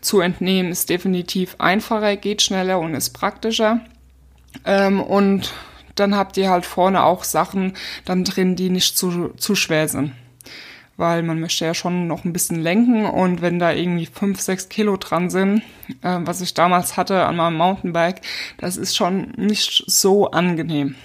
zu 0.00 0.20
entnehmen, 0.20 0.70
ist 0.72 0.90
definitiv 0.90 1.56
einfacher, 1.58 2.16
geht 2.16 2.42
schneller 2.42 2.78
und 2.80 2.94
ist 2.94 3.10
praktischer. 3.10 3.80
Ähm, 4.64 5.00
und 5.00 5.52
dann 6.00 6.16
habt 6.16 6.36
ihr 6.36 6.50
halt 6.50 6.66
vorne 6.66 7.02
auch 7.02 7.24
Sachen 7.24 7.74
dann 8.04 8.24
drin, 8.24 8.56
die 8.56 8.70
nicht 8.70 8.96
zu, 8.96 9.30
zu 9.36 9.54
schwer 9.54 9.88
sind. 9.88 10.12
Weil 10.96 11.22
man 11.22 11.38
möchte 11.38 11.64
ja 11.64 11.74
schon 11.74 12.08
noch 12.08 12.24
ein 12.24 12.32
bisschen 12.32 12.60
lenken 12.60 13.06
und 13.06 13.40
wenn 13.40 13.58
da 13.58 13.72
irgendwie 13.72 14.06
fünf, 14.06 14.40
sechs 14.40 14.68
Kilo 14.68 14.96
dran 14.96 15.30
sind, 15.30 15.62
äh, 16.02 16.18
was 16.22 16.40
ich 16.40 16.54
damals 16.54 16.96
hatte 16.96 17.24
an 17.24 17.36
meinem 17.36 17.56
Mountainbike, 17.56 18.20
das 18.58 18.76
ist 18.76 18.96
schon 18.96 19.32
nicht 19.36 19.84
so 19.86 20.30
angenehm. 20.30 20.96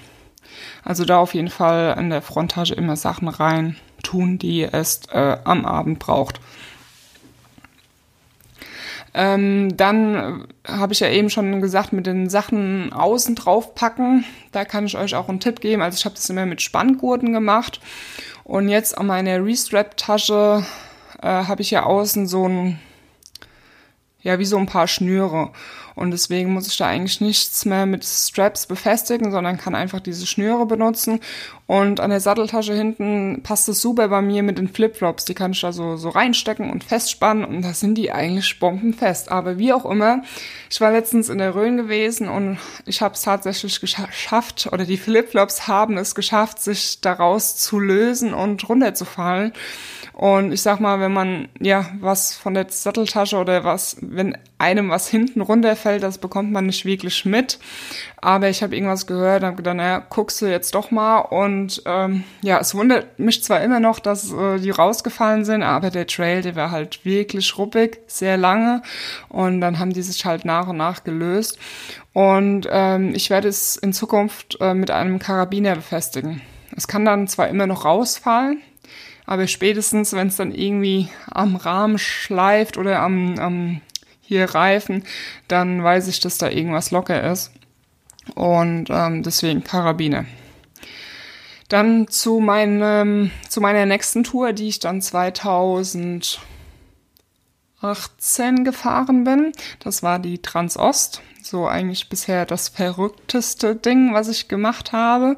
Also 0.84 1.06
da 1.06 1.18
auf 1.18 1.34
jeden 1.34 1.50
Fall 1.50 1.94
an 1.94 2.10
der 2.10 2.22
Fronttasche 2.22 2.74
immer 2.74 2.96
Sachen 2.96 3.28
rein 3.28 3.76
tun, 4.04 4.38
die 4.38 4.60
ihr 4.60 4.74
erst 4.74 5.12
äh, 5.12 5.38
am 5.44 5.66
Abend 5.66 6.00
braucht. 6.00 6.40
Ähm, 9.14 9.78
dann 9.78 10.48
habe 10.68 10.94
ich 10.94 11.00
ja 11.00 11.10
eben 11.10 11.30
schon 11.30 11.62
gesagt, 11.62 11.94
mit 11.94 12.08
den 12.08 12.30
Sachen 12.30 12.92
außen 12.94 13.36
drauf 13.36 13.76
packen. 13.76 14.26
Da 14.52 14.66
kann 14.66 14.86
ich 14.86 14.98
euch 14.98 15.16
auch 15.16 15.30
einen 15.30 15.40
Tipp 15.40 15.60
geben. 15.60 15.82
Also 15.82 15.98
ich 15.98 16.06
habe 16.06 16.16
das 16.16 16.30
immer 16.30 16.46
mit 16.46 16.62
Spanngurten 16.62 17.32
gemacht. 17.32 17.80
Und 18.44 18.70
jetzt 18.70 18.98
an 18.98 19.08
meiner 19.08 19.44
Restrap-Tasche 19.44 20.66
äh, 21.22 21.28
habe 21.28 21.62
ich 21.62 21.72
ja 21.72 21.84
außen 21.84 22.28
so 22.28 22.48
ein, 22.48 22.80
ja, 24.22 24.40
wie 24.40 24.46
so 24.46 24.58
ein 24.58 24.66
paar 24.66 24.88
Schnüre. 24.88 25.52
Und 25.96 26.12
deswegen 26.12 26.54
muss 26.54 26.68
ich 26.68 26.78
da 26.78 26.88
eigentlich 26.88 27.22
nichts 27.22 27.66
mehr 27.66 27.86
mit 27.86 28.04
Straps 28.04 28.66
befestigen, 28.66 29.32
sondern 29.32 29.58
kann 29.58 29.76
einfach 29.76 30.00
diese 30.00 30.26
Schnüre 30.26 30.66
benutzen. 30.66 31.20
Und 31.66 32.00
an 32.00 32.10
der 32.10 32.20
Satteltasche 32.20 32.74
hinten 32.74 33.42
passt 33.44 33.70
es 33.70 33.82
super 33.82 34.10
bei 34.10 34.22
mir 34.22 34.44
mit 34.44 34.58
den 34.58 34.68
Flipflops. 34.68 35.26
Die 35.26 35.34
kann 35.34 35.52
ich 35.52 35.62
da 35.62 35.72
so, 35.72 35.96
so 35.96 36.10
reinstecken 36.10 36.70
und 36.70 36.84
festspannen 36.84 37.46
und 37.46 37.62
da 37.62 37.74
sind 37.74 37.96
die 37.96 38.12
eigentlich 38.12 38.60
bombenfest. 38.60 39.32
Aber 39.32 39.58
wie 39.58 39.74
auch 39.74 39.86
immer, 39.86 40.24
ich 40.70 40.82
war 40.82 40.92
letztens 40.92 41.30
in 41.30 41.38
der 41.38 41.56
Rhön 41.56 41.78
gewesen 41.78 42.28
und 42.28 42.58
ich 42.86 43.02
habe 43.02 43.14
es 43.14 43.22
tatsächlich 43.22 43.80
geschafft, 43.80 44.70
oder 44.72 44.86
die 44.86 44.98
Flipflops 44.98 45.68
haben 45.68 45.98
es 45.98 46.16
geschafft, 46.16 46.62
sich 46.62 47.00
daraus 47.02 47.56
zu 47.56 47.80
lösen 47.80 48.34
und 48.34 48.68
runterzufallen. 48.68 49.54
Und 50.14 50.52
ich 50.52 50.62
sag 50.62 50.80
mal, 50.80 51.00
wenn 51.00 51.12
man 51.12 51.50
ja 51.60 51.88
was 52.00 52.36
von 52.36 52.54
der 52.54 52.68
Satteltasche 52.70 53.38
oder 53.38 53.64
was, 53.64 53.98
wenn 54.02 54.38
einem 54.60 54.90
was 54.90 55.08
hinten 55.08 55.42
runterfällt, 55.42 56.04
das 56.04 56.20
bekommt 56.20 56.52
man 56.52 56.68
nicht 56.68 56.86
wirklich 56.86 57.26
mit. 57.26 57.60
Aber 58.22 58.48
ich 58.48 58.62
habe 58.62 58.76
irgendwas 58.76 59.08
gehört 59.08 59.42
und 59.42 59.48
habe 59.48 59.58
gedacht, 59.58 59.76
naja, 59.76 60.06
guckst 60.10 60.42
du 60.42 60.46
jetzt 60.46 60.76
doch 60.76 60.92
mal. 60.92 61.20
Und 61.20 61.82
ähm, 61.86 62.24
ja, 62.42 62.60
es 62.60 62.76
wundert 62.76 63.20
mich 63.20 63.44
zwar 63.44 63.62
immer 63.62 63.80
noch, 63.80 64.00
dass 64.00 64.32
äh, 64.32 64.60
die 64.60 64.70
rausgefallen 64.70 65.46
sind, 65.46 65.64
aber 65.64 65.90
der 65.90 66.08
Trail, 66.08 66.42
der 66.42 66.56
war 66.56 66.72
halt 66.72 67.04
wirklich 67.04 67.58
ruppig, 67.58 68.00
sehr 68.08 68.38
lange. 68.38 68.84
Und 69.30 69.62
dann 69.62 69.80
haben 69.80 69.94
die 69.94 70.04
sich 70.04 70.26
halt 70.26 70.46
nach 70.46 70.68
und 70.68 70.78
nach 70.78 71.04
gelöst. 71.04 71.58
Und 72.14 72.68
ähm, 72.70 73.16
ich 73.16 73.30
werde 73.32 73.48
es 73.48 73.76
in 73.76 73.92
Zukunft 73.94 74.58
äh, 74.62 74.76
mit 74.76 74.92
einem 74.92 75.18
Karabiner 75.18 75.76
befestigen. 75.76 76.42
Es 76.76 76.88
kann 76.88 77.06
dann 77.06 77.28
zwar 77.28 77.48
immer 77.50 77.68
noch 77.68 77.86
rausfallen, 77.86 78.62
aber 79.26 79.48
spätestens, 79.48 80.14
wenn 80.14 80.28
es 80.28 80.36
dann 80.36 80.54
irgendwie 80.54 81.10
am 81.32 81.56
Rahmen 81.56 81.98
schleift 81.98 82.78
oder 82.78 83.00
am, 83.00 83.40
am 83.40 83.82
hier 84.22 84.46
Reifen, 84.46 85.04
dann 85.48 85.84
weiß 85.84 86.08
ich, 86.08 86.20
dass 86.20 86.38
da 86.38 86.50
irgendwas 86.50 86.92
locker 86.92 87.32
ist. 87.32 87.52
Und 88.36 88.86
ähm, 88.90 89.24
deswegen 89.24 89.64
Karabiner. 89.64 90.26
Dann 91.70 92.08
zu 92.08 92.40
meinem, 92.40 93.32
zu 93.50 93.60
meiner 93.60 93.86
nächsten 93.86 94.24
Tour, 94.24 94.54
die 94.54 94.68
ich 94.68 94.80
dann 94.80 95.02
2018 97.84 98.64
gefahren 98.64 99.26
bin. 99.26 99.52
Das 99.80 100.04
war 100.04 100.20
die 100.20 100.42
Transost 100.42 101.22
so 101.42 101.68
eigentlich 101.68 102.08
bisher 102.08 102.46
das 102.46 102.70
verrückteste 102.70 103.76
Ding, 103.76 104.14
was 104.14 104.30
ich 104.30 104.48
gemacht 104.48 104.94
habe. 104.94 105.36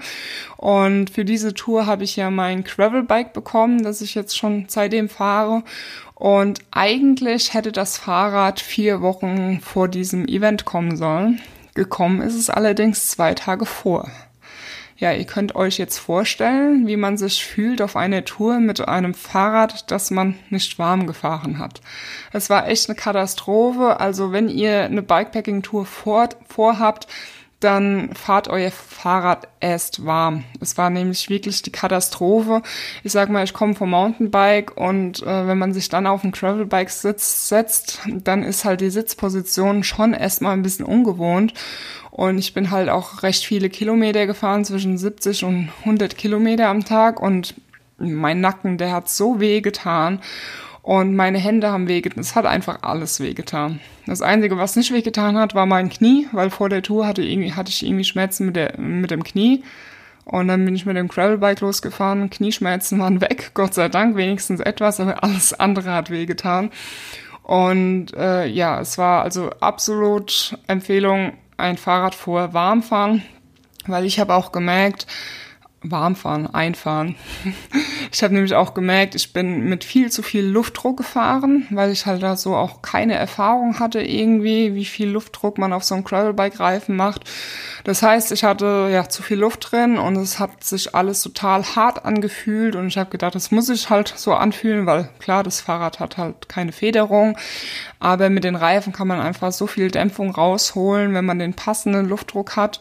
Und 0.56 1.10
für 1.10 1.26
diese 1.26 1.56
Tour 1.56 1.88
habe 1.88 2.04
ich 2.04 2.16
ja 2.16 2.30
mein 2.30 2.64
Gravelbike 2.64 3.34
bekommen, 3.34 3.84
das 3.84 4.02
ich 4.02 4.14
jetzt 4.14 4.38
schon 4.38 4.66
seitdem 4.68 5.10
fahre. 5.10 5.64
Und 6.14 6.60
eigentlich 6.70 7.56
hätte 7.56 7.72
das 7.72 7.98
Fahrrad 7.98 8.60
vier 8.60 9.02
Wochen 9.02 9.60
vor 9.62 9.88
diesem 9.88 10.28
Event 10.28 10.64
kommen 10.64 10.96
sollen. 10.96 11.42
Gekommen 11.74 12.22
ist 12.22 12.36
es 12.36 12.52
allerdings 12.52 13.08
zwei 13.08 13.34
Tage 13.34 13.66
vor. 13.66 14.10
Ja, 14.98 15.12
ihr 15.12 15.26
könnt 15.26 15.56
euch 15.56 15.78
jetzt 15.78 15.98
vorstellen, 15.98 16.88
wie 16.88 16.96
man 16.96 17.18
sich 17.18 17.44
fühlt 17.44 17.82
auf 17.82 17.98
einer 17.98 18.24
Tour 18.24 18.60
mit 18.60 18.88
einem 18.88 19.14
Fahrrad, 19.14 19.92
das 19.92 20.10
man 20.10 20.36
nicht 20.50 20.80
warm 20.80 21.06
gefahren 21.06 21.60
hat. 21.60 21.82
Es 22.32 22.50
war 22.50 22.70
echt 22.70 22.90
eine 22.90 22.96
Katastrophe. 22.96 24.00
Also 24.00 24.32
wenn 24.32 24.48
ihr 24.48 24.86
eine 24.86 25.02
Bikepacking-Tour 25.02 25.86
vor, 25.86 26.30
vorhabt, 26.48 27.08
dann 27.66 28.14
fahrt 28.14 28.48
euer 28.48 28.72
Fahrrad 28.72 29.48
erst 29.60 30.06
warm. 30.06 30.44
Es 30.62 30.78
war 30.78 30.90
nämlich 30.90 31.30
wirklich 31.30 31.62
die 31.64 31.72
Katastrophe. 31.72 32.62
Ich 33.04 33.12
sag 33.12 33.30
mal, 33.30 33.44
ich 33.44 33.54
komme 33.54 33.76
vom 33.76 33.90
Mountainbike 33.90 34.78
und 34.78 35.24
äh, 35.24 35.48
wenn 35.48 35.58
man 35.58 35.74
sich 35.74 35.90
dann 35.90 36.08
auf 36.08 36.24
ein 36.24 36.32
Gravelbike 36.32 36.90
sitzt, 36.90 37.50
setzt, 37.50 38.00
dann 38.08 38.44
ist 38.44 38.64
halt 38.64 38.82
die 38.82 38.90
Sitzposition 38.90 39.84
schon 39.84 40.14
erstmal 40.14 40.54
ein 40.54 40.62
bisschen 40.62 40.86
ungewohnt. 40.86 41.54
Und 42.12 42.38
ich 42.38 42.54
bin 42.54 42.72
halt 42.72 42.88
auch 42.88 43.24
recht 43.24 43.44
viele 43.44 43.70
Kilometer 43.70 44.26
gefahren, 44.26 44.64
zwischen 44.64 44.98
70 44.98 45.44
und 45.44 45.70
100 45.80 46.18
Kilometer 46.18 46.70
am 46.70 46.86
Tag 46.86 47.22
und 47.22 47.56
mein 47.98 48.42
Nacken, 48.42 48.78
der 48.78 48.92
hat 48.92 49.10
so 49.10 49.40
weh 49.40 49.62
getan. 49.62 50.22
Und 50.86 51.16
meine 51.16 51.40
Hände 51.40 51.72
haben 51.72 51.88
wehgetan. 51.88 52.22
Es 52.22 52.36
hat 52.36 52.46
einfach 52.46 52.84
alles 52.84 53.20
wehgetan. 53.20 53.80
Das 54.06 54.22
Einzige, 54.22 54.60
was 54.60 54.76
nicht 54.76 54.94
wehgetan 54.94 55.36
hat, 55.36 55.56
war 55.56 55.66
mein 55.66 55.90
Knie, 55.90 56.28
weil 56.32 56.52
vor 56.52 56.70
der 56.70 56.84
Tour 56.84 57.08
hatte, 57.08 57.24
hatte 57.24 57.72
ich 57.72 57.84
irgendwie 57.84 58.04
Schmerzen 58.04 58.46
mit, 58.46 58.56
der, 58.56 58.80
mit 58.80 59.10
dem 59.10 59.24
Knie. 59.24 59.64
Und 60.26 60.48
dann 60.48 60.64
bin 60.64 60.76
ich 60.76 60.86
mit 60.86 60.96
dem 60.96 61.08
Gravelbike 61.08 61.62
losgefahren. 61.62 62.30
Knieschmerzen 62.30 63.00
waren 63.00 63.20
weg, 63.20 63.50
Gott 63.56 63.74
sei 63.74 63.90
Dank, 63.90 64.16
wenigstens 64.16 64.60
etwas, 64.60 65.00
aber 65.00 65.24
alles 65.24 65.60
andere 65.60 65.92
hat 65.92 66.12
wehgetan. 66.12 66.70
Und 67.42 68.14
äh, 68.14 68.46
ja, 68.46 68.80
es 68.80 69.00
war 69.00 69.24
also 69.24 69.50
absolut 69.62 70.56
Empfehlung, 70.68 71.34
ein 71.58 71.78
Fahrrad 71.78 72.14
vorher 72.14 72.54
warm 72.54 72.84
fahren, 72.84 73.24
weil 73.88 74.06
ich 74.06 74.20
habe 74.20 74.36
auch 74.36 74.52
gemerkt, 74.52 75.08
warm 75.82 76.16
fahren, 76.16 76.48
einfahren. 76.54 77.16
Ich 78.12 78.24
habe 78.24 78.34
nämlich 78.34 78.54
auch 78.54 78.74
gemerkt, 78.74 79.14
ich 79.14 79.34
bin 79.34 79.66
mit 79.66 79.84
viel 79.84 80.10
zu 80.10 80.24
viel 80.24 80.46
Luftdruck 80.46 80.96
gefahren, 80.96 81.68
weil 81.70 81.92
ich 81.92 82.06
halt 82.06 82.24
da 82.24 82.38
so 82.38 82.56
auch 82.56 82.82
keine 82.82 83.16
Erfahrung 83.16 83.80
hatte 83.80 84.00
irgendwie, 84.00 84.74
wie 84.74 84.86
viel 84.86 85.10
Luftdruck 85.10 85.58
man 85.58 85.74
auf 85.74 85.84
so 85.84 85.96
einem 85.96 86.06
Gravelbike-Reifen 86.06 86.96
macht. 86.96 87.26
Das 87.84 88.02
heißt, 88.04 88.32
ich 88.32 88.46
hatte 88.46 88.88
ja 88.90 89.10
zu 89.10 89.22
viel 89.22 89.40
Luft 89.40 89.72
drin 89.72 89.98
und 89.98 90.16
es 90.16 90.40
hat 90.40 90.64
sich 90.64 90.96
alles 90.96 91.22
total 91.22 91.64
hart 91.76 92.06
angefühlt 92.06 92.78
und 92.78 92.88
ich 92.88 92.98
habe 92.98 93.10
gedacht, 93.10 93.36
das 93.36 93.52
muss 93.52 93.68
ich 93.68 93.90
halt 93.90 94.14
so 94.16 94.34
anfühlen, 94.34 94.86
weil 94.86 95.10
klar, 95.20 95.44
das 95.44 95.60
Fahrrad 95.60 96.00
hat 96.00 96.18
halt 96.18 96.48
keine 96.48 96.72
Federung, 96.72 97.38
aber 98.00 98.30
mit 98.30 98.44
den 98.44 98.56
Reifen 98.56 98.94
kann 98.94 99.08
man 99.08 99.20
einfach 99.20 99.52
so 99.52 99.68
viel 99.68 99.92
Dämpfung 99.92 100.32
rausholen, 100.32 101.14
wenn 101.14 101.26
man 101.26 101.40
den 101.40 101.54
passenden 101.54 102.08
Luftdruck 102.08 102.56
hat. 102.56 102.80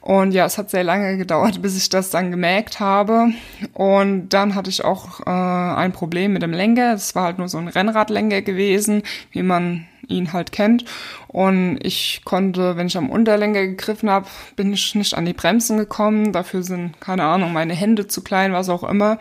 Und 0.00 0.32
ja, 0.32 0.44
es 0.44 0.58
hat 0.58 0.70
sehr 0.70 0.84
lange 0.84 1.16
gedauert, 1.16 1.62
bis 1.62 1.76
ich 1.76 1.88
das 1.88 2.10
dann 2.10 2.30
gemerkt 2.36 2.80
habe. 2.80 3.32
Und 3.72 4.28
dann 4.28 4.54
hatte 4.54 4.68
ich 4.68 4.84
auch 4.84 5.20
äh, 5.20 5.30
ein 5.30 5.92
Problem 5.92 6.34
mit 6.34 6.42
dem 6.42 6.52
Lenker. 6.52 6.92
Es 6.92 7.14
war 7.14 7.24
halt 7.24 7.38
nur 7.38 7.48
so 7.48 7.56
ein 7.56 7.68
Rennradlenker 7.68 8.42
gewesen, 8.42 9.02
wie 9.30 9.42
man 9.42 9.86
ihn 10.06 10.34
halt 10.34 10.52
kennt. 10.52 10.84
Und 11.28 11.78
ich 11.82 12.20
konnte, 12.26 12.76
wenn 12.76 12.88
ich 12.88 12.96
am 12.98 13.08
Unterlenker 13.08 13.66
gegriffen 13.66 14.10
habe, 14.10 14.26
bin 14.54 14.70
ich 14.70 14.94
nicht 14.94 15.14
an 15.14 15.24
die 15.24 15.32
Bremsen 15.32 15.78
gekommen. 15.78 16.32
Dafür 16.32 16.62
sind, 16.62 17.00
keine 17.00 17.24
Ahnung, 17.24 17.54
meine 17.54 17.74
Hände 17.74 18.06
zu 18.06 18.22
klein, 18.22 18.52
was 18.52 18.68
auch 18.68 18.84
immer. 18.84 19.18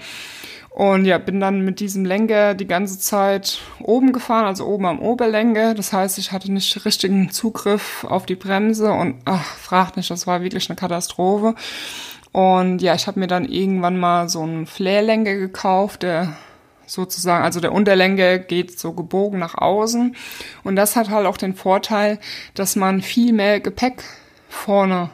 Und 0.75 1.05
ja, 1.05 1.17
bin 1.19 1.39
dann 1.39 1.61
mit 1.61 1.79
diesem 1.79 2.03
Lenker 2.03 2.53
die 2.53 2.67
ganze 2.67 2.99
Zeit 2.99 3.61
oben 3.79 4.11
gefahren, 4.11 4.43
also 4.43 4.65
oben 4.65 4.85
am 4.85 4.99
Oberlenker. 4.99 5.73
Das 5.73 5.93
heißt, 5.93 6.17
ich 6.17 6.33
hatte 6.33 6.51
nicht 6.51 6.83
richtigen 6.83 7.31
Zugriff 7.31 8.03
auf 8.03 8.25
die 8.25 8.35
Bremse 8.35 8.91
und 8.91 9.15
ach, 9.23 9.45
fragt 9.55 9.95
nicht, 9.95 10.11
das 10.11 10.27
war 10.27 10.41
wirklich 10.41 10.69
eine 10.69 10.75
Katastrophe. 10.75 11.55
Und 12.35 12.81
ja, 12.81 12.93
ich 12.95 13.07
habe 13.07 13.17
mir 13.17 13.27
dann 13.27 13.45
irgendwann 13.45 13.97
mal 13.97 14.27
so 14.27 14.41
einen 14.41 14.65
Flairlenker 14.65 15.35
gekauft, 15.35 16.03
der 16.03 16.35
sozusagen, 16.85 17.45
also 17.45 17.61
der 17.61 17.71
Unterlenker 17.71 18.39
geht 18.39 18.77
so 18.77 18.91
gebogen 18.91 19.39
nach 19.39 19.55
außen. 19.55 20.17
Und 20.65 20.75
das 20.75 20.97
hat 20.97 21.09
halt 21.09 21.27
auch 21.27 21.37
den 21.37 21.55
Vorteil, 21.55 22.19
dass 22.53 22.75
man 22.75 23.01
viel 23.01 23.31
mehr 23.31 23.61
Gepäck 23.61 24.03
vorne 24.49 25.11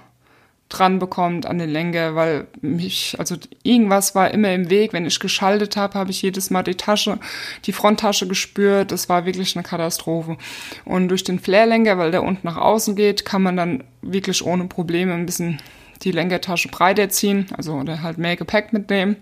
dran 0.68 0.98
bekommt 0.98 1.46
an 1.46 1.60
den 1.60 1.70
Lenker, 1.70 2.16
weil 2.16 2.48
mich, 2.60 3.16
also 3.20 3.36
irgendwas 3.62 4.16
war 4.16 4.32
immer 4.32 4.52
im 4.52 4.72
Weg. 4.72 4.92
Wenn 4.92 5.06
ich 5.06 5.20
geschaltet 5.20 5.78
habe, 5.78 6.00
habe 6.00 6.10
ich 6.10 6.24
jedes 6.24 6.50
Mal 6.50 6.64
die 6.64 6.74
Tasche, 6.74 7.20
die 7.66 7.72
Fronttasche 7.72 8.28
gespürt. 8.28 8.92
Das 8.92 9.10
war 9.10 9.28
wirklich 9.28 9.56
eine 9.56 9.62
Katastrophe. 9.62 10.38
Und 10.86 11.10
durch 11.10 11.24
den 11.24 11.38
Flairlenker, 11.38 12.00
weil 12.00 12.10
der 12.10 12.24
unten 12.24 12.48
nach 12.48 12.58
außen 12.58 12.96
geht, 12.96 13.26
kann 13.26 13.44
man 13.44 13.58
dann 13.58 13.84
wirklich 14.02 14.44
ohne 14.44 14.66
Probleme 14.66 15.14
ein 15.14 15.28
bisschen 15.28 15.62
die 16.04 16.12
Lenkertasche 16.12 16.70
breiter 16.70 17.10
ziehen, 17.10 17.48
also 17.56 17.74
oder 17.74 18.02
halt 18.02 18.18
mehr 18.18 18.36
Gepäck 18.36 18.74
mitnehmen. 18.74 19.18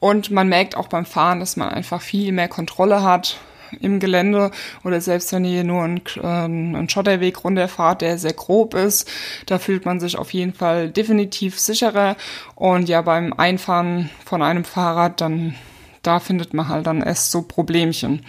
Und 0.00 0.30
man 0.30 0.48
merkt 0.48 0.76
auch 0.76 0.88
beim 0.88 1.06
Fahren, 1.06 1.40
dass 1.40 1.56
man 1.56 1.68
einfach 1.68 2.02
viel 2.02 2.32
mehr 2.32 2.48
Kontrolle 2.48 3.02
hat 3.02 3.38
im 3.80 3.98
Gelände 4.00 4.50
oder 4.84 5.00
selbst 5.00 5.32
wenn 5.32 5.44
ihr 5.44 5.64
nur 5.64 5.82
einen, 5.82 6.02
äh, 6.16 6.26
einen 6.26 6.88
Schotterweg 6.88 7.42
runterfahrt, 7.42 8.02
der 8.02 8.18
sehr 8.18 8.32
grob 8.32 8.74
ist, 8.74 9.10
da 9.46 9.58
fühlt 9.58 9.84
man 9.84 10.00
sich 10.00 10.16
auf 10.16 10.32
jeden 10.32 10.54
Fall 10.54 10.90
definitiv 10.90 11.58
sicherer. 11.58 12.16
Und 12.54 12.88
ja, 12.88 13.02
beim 13.02 13.32
Einfahren 13.32 14.10
von 14.24 14.42
einem 14.42 14.64
Fahrrad, 14.64 15.20
dann 15.20 15.54
da 16.02 16.20
findet 16.20 16.54
man 16.54 16.68
halt 16.68 16.86
dann 16.86 17.02
erst 17.02 17.30
so 17.30 17.42
Problemchen. 17.42 18.24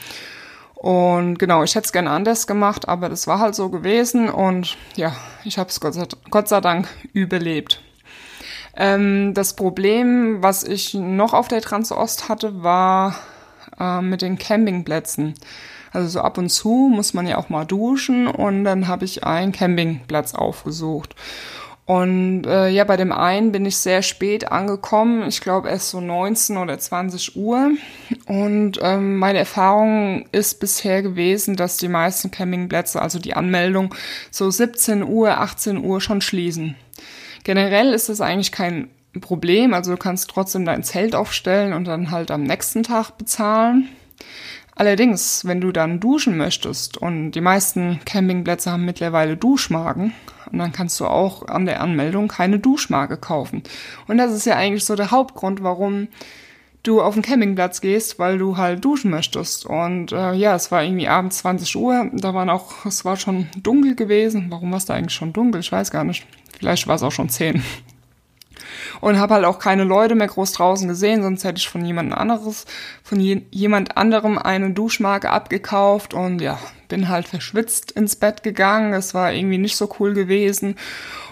Und 0.76 1.40
genau, 1.40 1.64
ich 1.64 1.74
hätte 1.76 1.86
es 1.86 1.94
gerne 1.94 2.12
anders 2.12 2.48
gemacht, 2.48 2.88
aber 2.88 3.10
das 3.10 3.28
war 3.28 3.40
halt 3.40 3.56
so 3.56 3.70
gewesen 3.70 4.30
und 4.30 4.78
ja, 4.96 5.16
ich 5.44 5.58
habe 5.58 5.70
es 5.70 5.80
Gott, 5.80 5.96
Gott 6.30 6.48
sei 6.48 6.62
Dank 6.62 6.88
überlebt. 7.14 7.82
Ähm, 8.76 9.34
das 9.34 9.56
Problem, 9.56 10.44
was 10.44 10.64
ich 10.64 10.94
noch 10.94 11.34
auf 11.34 11.48
der 11.48 11.62
Transost 11.62 12.28
hatte, 12.28 12.62
war 12.62 13.16
äh, 13.80 14.02
mit 14.02 14.22
den 14.22 14.38
Campingplätzen. 14.38 15.36
Also 15.94 16.10
so 16.10 16.22
ab 16.22 16.38
und 16.38 16.50
zu 16.50 16.92
muss 16.94 17.14
man 17.14 17.26
ja 17.26 17.38
auch 17.38 17.48
mal 17.48 17.66
duschen 17.66 18.28
und 18.28 18.66
dann 18.66 18.90
habe 18.90 19.06
ich 19.06 19.24
einen 19.24 19.54
Campingplatz 19.54 20.36
aufgesucht. 20.36 21.16
Und 21.86 22.48
äh, 22.48 22.70
ja, 22.70 22.84
bei 22.84 22.98
dem 22.98 23.12
einen 23.12 23.52
bin 23.52 23.66
ich 23.66 23.78
sehr 23.78 24.02
spät 24.02 24.52
angekommen. 24.52 25.28
Ich 25.28 25.40
glaube 25.40 25.70
erst 25.70 25.90
so 25.90 26.02
19 26.02 26.58
oder 26.58 26.80
20 26.80 27.36
Uhr. 27.36 27.72
Und 28.26 28.80
ähm, 28.82 29.18
meine 29.18 29.38
Erfahrung 29.38 30.26
ist 30.32 30.60
bisher 30.60 31.04
gewesen, 31.04 31.56
dass 31.56 31.78
die 31.78 31.88
meisten 31.88 32.32
Campingplätze, 32.32 33.00
also 33.00 33.20
die 33.20 33.36
Anmeldung, 33.36 33.94
so 34.32 34.50
17 34.50 35.04
Uhr, 35.04 35.38
18 35.38 35.78
Uhr 35.78 36.02
schon 36.02 36.22
schließen. 36.22 36.76
Generell 37.44 37.94
ist 37.94 38.10
es 38.10 38.20
eigentlich 38.20 38.52
kein 38.52 38.90
Problem. 39.22 39.76
Also 39.76 39.92
du 39.92 39.98
kannst 39.98 40.32
trotzdem 40.32 40.66
dein 40.66 40.84
Zelt 40.84 41.14
aufstellen 41.14 41.74
und 41.74 41.86
dann 41.86 42.10
halt 42.10 42.32
am 42.32 42.42
nächsten 42.42 42.82
Tag 42.82 43.12
bezahlen. 43.12 43.90
Allerdings, 44.76 45.46
wenn 45.46 45.62
du 45.62 45.72
dann 45.72 46.02
duschen 46.02 46.36
möchtest 46.36 46.98
und 46.98 47.32
die 47.32 47.42
meisten 47.42 48.02
Campingplätze 48.06 48.72
haben 48.72 48.86
mittlerweile 48.86 49.38
Duschmarken, 49.38 50.14
und 50.52 50.60
dann 50.60 50.72
kannst 50.72 51.00
du 51.00 51.06
auch 51.06 51.48
an 51.48 51.66
der 51.66 51.82
Anmeldung 51.82 52.28
keine 52.28 52.60
Duschmarke 52.60 53.18
kaufen. 53.18 53.64
Und 54.08 54.18
das 54.18 54.32
ist 54.32 54.46
ja 54.46 54.56
eigentlich 54.56 54.86
so 54.86 54.96
der 54.96 55.12
Hauptgrund, 55.12 55.64
warum 55.64 56.08
du 56.84 57.02
auf 57.02 57.16
den 57.16 57.24
Campingplatz 57.24 57.82
gehst, 57.82 58.20
weil 58.20 58.38
du 58.38 58.58
halt 58.58 58.86
duschen 58.86 59.10
möchtest. 59.10 59.66
Und 59.66 60.12
äh, 60.12 60.34
ja, 60.34 60.56
es 60.56 60.72
war 60.72 60.84
irgendwie 60.84 61.08
abends 61.08 61.40
20 61.40 61.76
Uhr, 61.78 62.10
da 62.14 62.34
waren 62.34 62.50
auch, 62.50 62.86
es 62.86 63.06
war 63.06 63.18
schon 63.18 63.48
dunkel 63.58 63.96
gewesen. 63.96 64.48
Warum 64.50 64.72
war 64.72 64.78
es 64.78 64.86
da 64.86 64.94
eigentlich 64.94 65.16
schon 65.16 65.34
dunkel? 65.34 65.62
Ich 65.62 65.72
weiß 65.72 65.90
gar 65.90 66.04
nicht. 66.04 66.28
Vielleicht 66.60 66.88
war 66.88 66.96
es 66.96 67.04
auch 67.04 67.12
schon 67.12 67.30
10 67.30 67.64
und 69.02 69.20
habe 69.20 69.36
halt 69.36 69.46
auch 69.46 69.60
keine 69.60 69.84
Leute 69.84 70.16
mehr 70.16 70.28
groß 70.28 70.54
draußen 70.54 70.88
gesehen, 70.88 71.24
sonst 71.24 71.44
hätte 71.44 71.60
ich 71.60 71.70
von 71.70 71.86
jemand 71.86 72.14
anderes, 72.14 72.66
von 73.04 73.20
je, 73.20 73.44
jemand 73.52 73.98
anderem 73.98 74.38
eine 74.38 74.72
Duschmarke 74.72 75.30
abgekauft 75.30 76.14
und 76.14 76.42
ja, 76.42 76.60
bin 76.88 77.10
halt 77.10 77.28
verschwitzt 77.28 77.92
ins 77.92 78.16
Bett 78.16 78.44
gegangen. 78.44 78.94
Es 78.94 79.14
war 79.14 79.34
irgendwie 79.34 79.58
nicht 79.58 79.78
so 79.78 79.90
cool 80.00 80.14
gewesen. 80.14 80.76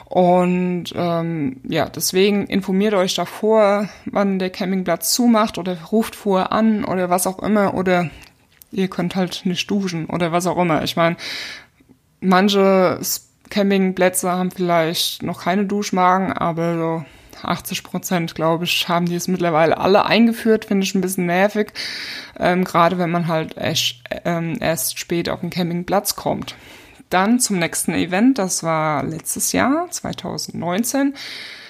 Und 0.06 0.94
ähm, 0.96 1.62
ja, 1.68 1.90
deswegen 1.90 2.46
informiert 2.46 2.94
euch 2.94 3.16
davor, 3.16 3.90
wann 4.06 4.38
der 4.38 4.52
Campingplatz 4.52 5.12
zumacht 5.14 5.58
oder 5.58 5.76
ruft 5.92 6.16
vorher 6.16 6.52
an 6.52 6.86
oder 6.86 7.10
was 7.10 7.26
auch 7.26 7.40
immer 7.40 7.74
oder 7.74 8.12
ihr 8.72 8.90
könnt 8.90 9.16
halt 9.16 9.42
nicht 9.46 9.70
duschen 9.72 10.06
oder 10.06 10.32
was 10.32 10.46
auch 10.46 10.58
immer. 10.58 10.84
Ich 10.84 10.96
meine, 10.96 11.16
manche 12.20 13.00
Campingplätze 13.54 14.32
haben 14.32 14.50
vielleicht 14.50 15.22
noch 15.22 15.44
keine 15.44 15.66
Duschmarken, 15.66 16.34
aber 16.34 16.76
so 16.76 17.06
80 17.44 17.84
Prozent, 17.84 18.34
glaube 18.34 18.64
ich, 18.64 18.88
haben 18.90 19.06
die 19.06 19.14
es 19.14 19.28
mittlerweile 19.28 19.78
alle 19.78 20.06
eingeführt. 20.06 20.66
Finde 20.66 20.86
ich 20.86 20.96
ein 20.96 21.02
bisschen 21.02 21.28
nervig, 21.28 21.72
ähm, 22.40 22.64
gerade 22.64 22.98
wenn 22.98 23.12
man 23.12 23.28
halt 23.28 23.56
erst, 23.56 23.98
ähm, 24.26 24.58
erst 24.60 24.98
spät 24.98 25.30
auf 25.30 25.42
den 25.42 25.52
Campingplatz 25.52 26.16
kommt. 26.16 26.56
Dann 27.12 27.40
zum 27.40 27.60
nächsten 27.60 27.94
Event, 27.94 28.40
das 28.40 28.64
war 28.64 29.04
letztes 29.04 29.52
Jahr, 29.52 29.86
2019, 29.92 31.14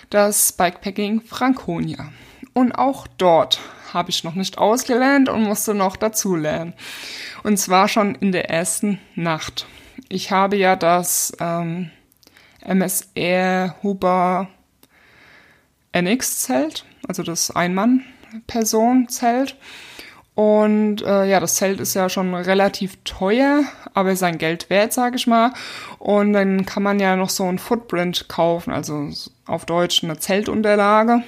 das 0.09 0.53
Bikepacking 0.53 1.19
Franconia. 1.19 2.13
Und 2.53 2.71
auch 2.71 3.07
dort 3.17 3.59
habe 3.93 4.09
ich 4.09 4.23
noch 4.23 4.35
nicht 4.35 4.57
ausgelernt 4.57 5.27
und 5.27 5.43
musste 5.43 5.73
noch 5.73 5.97
dazulernen. 5.97 6.73
Und 7.43 7.57
zwar 7.57 7.89
schon 7.89 8.15
in 8.15 8.31
der 8.31 8.49
ersten 8.49 8.99
Nacht. 9.15 9.65
Ich 10.09 10.31
habe 10.31 10.57
ja 10.57 10.75
das 10.75 11.31
ähm, 11.39 11.91
MSR 12.61 13.75
Huber 13.83 14.47
NX-Zelt, 15.91 16.85
also 17.07 17.21
das 17.23 17.51
Ein-Mann-Person-Zelt. 17.51 19.55
Und 20.35 21.03
äh, 21.03 21.25
ja, 21.25 21.39
das 21.39 21.55
Zelt 21.55 21.79
ist 21.79 21.93
ja 21.93 22.09
schon 22.09 22.33
relativ 22.33 22.97
teuer, 23.03 23.63
aber 23.93 24.15
sein 24.15 24.39
Geld 24.39 24.71
wert, 24.71 24.91
sage 24.91 25.15
ich 25.15 25.27
mal. 25.27 25.53
Und 25.99 26.33
dann 26.33 26.65
kann 26.65 26.81
man 26.81 26.99
ja 26.99 27.15
noch 27.15 27.29
so 27.29 27.43
ein 27.43 27.59
Footprint 27.59 28.27
kaufen, 28.29 28.73
also 28.73 29.09
auf 29.45 29.65
Deutsch 29.65 30.03
eine 30.03 30.17
Zeltunterlage. 30.17 31.23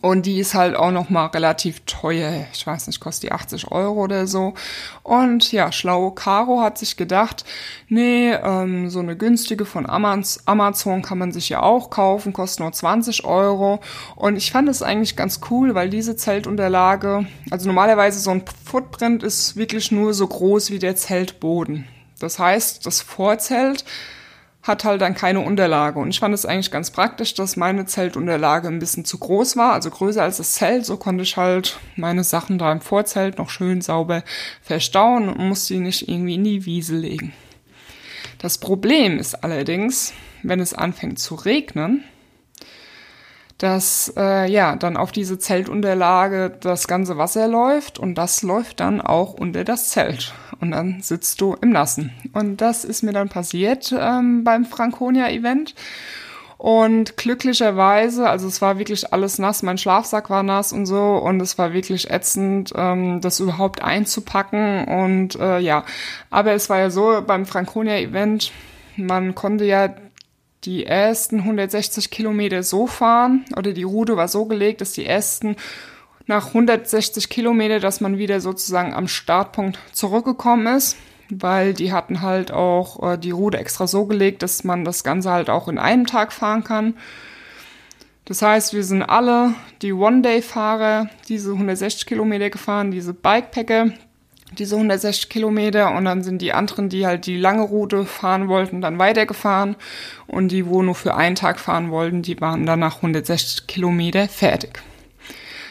Und 0.00 0.26
die 0.26 0.38
ist 0.38 0.54
halt 0.54 0.74
auch 0.74 0.90
noch 0.90 1.10
mal 1.10 1.26
relativ 1.26 1.82
teuer. 1.86 2.46
Ich 2.52 2.66
weiß 2.66 2.86
nicht, 2.86 3.00
kostet 3.00 3.24
die 3.24 3.32
80 3.32 3.70
Euro 3.70 4.02
oder 4.02 4.26
so. 4.26 4.54
Und 5.02 5.52
ja, 5.52 5.72
schlaue 5.72 6.14
Caro 6.14 6.60
hat 6.60 6.78
sich 6.78 6.96
gedacht, 6.96 7.44
nee, 7.88 8.32
ähm, 8.32 8.90
so 8.90 9.00
eine 9.00 9.16
günstige 9.16 9.64
von 9.64 9.86
Amazon 9.88 11.02
kann 11.02 11.18
man 11.18 11.32
sich 11.32 11.48
ja 11.48 11.62
auch 11.62 11.90
kaufen, 11.90 12.32
kostet 12.32 12.60
nur 12.60 12.72
20 12.72 13.24
Euro. 13.24 13.80
Und 14.16 14.36
ich 14.36 14.50
fand 14.52 14.68
es 14.68 14.82
eigentlich 14.82 15.16
ganz 15.16 15.40
cool, 15.50 15.74
weil 15.74 15.90
diese 15.90 16.16
Zeltunterlage, 16.16 17.26
also 17.50 17.66
normalerweise 17.66 18.20
so 18.20 18.30
ein 18.30 18.44
Footprint 18.64 19.22
ist 19.22 19.56
wirklich 19.56 19.92
nur 19.92 20.14
so 20.14 20.26
groß 20.26 20.70
wie 20.70 20.78
der 20.78 20.96
Zeltboden. 20.96 21.86
Das 22.18 22.38
heißt, 22.38 22.86
das 22.86 23.00
Vorzelt 23.00 23.84
hat 24.62 24.84
halt 24.84 25.00
dann 25.00 25.14
keine 25.14 25.40
Unterlage. 25.40 25.98
Und 25.98 26.10
ich 26.10 26.20
fand 26.20 26.34
es 26.34 26.46
eigentlich 26.46 26.70
ganz 26.70 26.90
praktisch, 26.90 27.34
dass 27.34 27.56
meine 27.56 27.84
Zeltunterlage 27.84 28.68
ein 28.68 28.78
bisschen 28.78 29.04
zu 29.04 29.18
groß 29.18 29.56
war, 29.56 29.72
also 29.72 29.90
größer 29.90 30.22
als 30.22 30.36
das 30.36 30.54
Zelt. 30.54 30.86
So 30.86 30.96
konnte 30.96 31.24
ich 31.24 31.36
halt 31.36 31.78
meine 31.96 32.22
Sachen 32.22 32.58
da 32.58 32.70
im 32.70 32.80
Vorzelt 32.80 33.38
noch 33.38 33.50
schön 33.50 33.80
sauber 33.80 34.22
verstauen 34.62 35.28
und 35.28 35.48
musste 35.48 35.74
die 35.74 35.80
nicht 35.80 36.08
irgendwie 36.08 36.36
in 36.36 36.44
die 36.44 36.64
Wiese 36.64 36.96
legen. 36.96 37.32
Das 38.38 38.58
Problem 38.58 39.18
ist 39.18 39.42
allerdings, 39.42 40.12
wenn 40.42 40.60
es 40.60 40.74
anfängt 40.74 41.18
zu 41.18 41.34
regnen, 41.34 42.04
dass 43.58 44.12
äh, 44.16 44.50
ja 44.50 44.76
dann 44.76 44.96
auf 44.96 45.12
diese 45.12 45.38
Zeltunterlage 45.38 46.56
das 46.60 46.88
ganze 46.88 47.18
Wasser 47.18 47.48
läuft 47.48 47.98
und 47.98 48.16
das 48.16 48.42
läuft 48.42 48.80
dann 48.80 49.00
auch 49.00 49.34
unter 49.34 49.64
das 49.64 49.90
Zelt 49.90 50.34
und 50.60 50.70
dann 50.70 51.00
sitzt 51.00 51.40
du 51.40 51.56
im 51.60 51.70
Nassen. 51.70 52.12
Und 52.32 52.60
das 52.60 52.84
ist 52.84 53.02
mir 53.02 53.12
dann 53.12 53.28
passiert 53.28 53.94
ähm, 53.98 54.44
beim 54.44 54.64
Franconia-Event. 54.64 55.74
Und 56.56 57.16
glücklicherweise, 57.16 58.30
also 58.30 58.46
es 58.46 58.62
war 58.62 58.78
wirklich 58.78 59.12
alles 59.12 59.40
nass, 59.40 59.64
mein 59.64 59.78
Schlafsack 59.78 60.30
war 60.30 60.44
nass 60.44 60.72
und 60.72 60.86
so 60.86 61.16
und 61.16 61.40
es 61.42 61.58
war 61.58 61.72
wirklich 61.72 62.08
ätzend, 62.08 62.72
ähm, 62.76 63.20
das 63.20 63.40
überhaupt 63.40 63.82
einzupacken 63.82 64.84
und 64.84 65.34
äh, 65.40 65.58
ja, 65.58 65.84
aber 66.30 66.52
es 66.52 66.70
war 66.70 66.78
ja 66.78 66.90
so 66.90 67.20
beim 67.26 67.46
Franconia-Event, 67.46 68.52
man 68.96 69.34
konnte 69.34 69.64
ja 69.64 69.92
die 70.64 70.86
ersten 70.86 71.40
160 71.40 72.10
Kilometer 72.10 72.62
so 72.62 72.86
fahren 72.86 73.44
oder 73.56 73.72
die 73.72 73.82
Route 73.82 74.16
war 74.16 74.28
so 74.28 74.44
gelegt, 74.44 74.80
dass 74.80 74.92
die 74.92 75.06
ersten 75.06 75.56
nach 76.26 76.48
160 76.48 77.28
Kilometer, 77.28 77.80
dass 77.80 78.00
man 78.00 78.18
wieder 78.18 78.40
sozusagen 78.40 78.94
am 78.94 79.08
Startpunkt 79.08 79.78
zurückgekommen 79.92 80.66
ist, 80.76 80.96
weil 81.30 81.74
die 81.74 81.92
hatten 81.92 82.22
halt 82.22 82.52
auch 82.52 83.12
äh, 83.12 83.18
die 83.18 83.32
Route 83.32 83.58
extra 83.58 83.86
so 83.86 84.06
gelegt, 84.06 84.42
dass 84.42 84.64
man 84.64 84.84
das 84.84 85.02
Ganze 85.02 85.30
halt 85.30 85.50
auch 85.50 85.68
in 85.68 85.78
einem 85.78 86.06
Tag 86.06 86.32
fahren 86.32 86.62
kann. 86.62 86.94
Das 88.24 88.40
heißt, 88.40 88.72
wir 88.72 88.84
sind 88.84 89.02
alle 89.02 89.54
die 89.82 89.92
One-Day-Fahrer 89.92 91.08
diese 91.28 91.52
160 91.52 92.06
Kilometer 92.06 92.50
gefahren, 92.50 92.92
diese 92.92 93.14
Bikepacker, 93.14 93.90
diese 94.58 94.76
160 94.76 95.28
Kilometer 95.28 95.94
und 95.94 96.04
dann 96.04 96.22
sind 96.22 96.42
die 96.42 96.52
anderen, 96.52 96.88
die 96.88 97.06
halt 97.06 97.26
die 97.26 97.36
lange 97.36 97.62
Route 97.62 98.04
fahren 98.04 98.48
wollten, 98.48 98.80
dann 98.80 98.98
weitergefahren 98.98 99.76
und 100.26 100.48
die, 100.48 100.66
wo 100.66 100.82
nur 100.82 100.94
für 100.94 101.14
einen 101.14 101.36
Tag 101.36 101.60
fahren 101.60 101.90
wollten, 101.90 102.22
die 102.22 102.40
waren 102.40 102.66
dann 102.66 102.80
nach 102.80 102.96
160 102.96 103.66
Kilometer 103.66 104.28
fertig. 104.28 104.80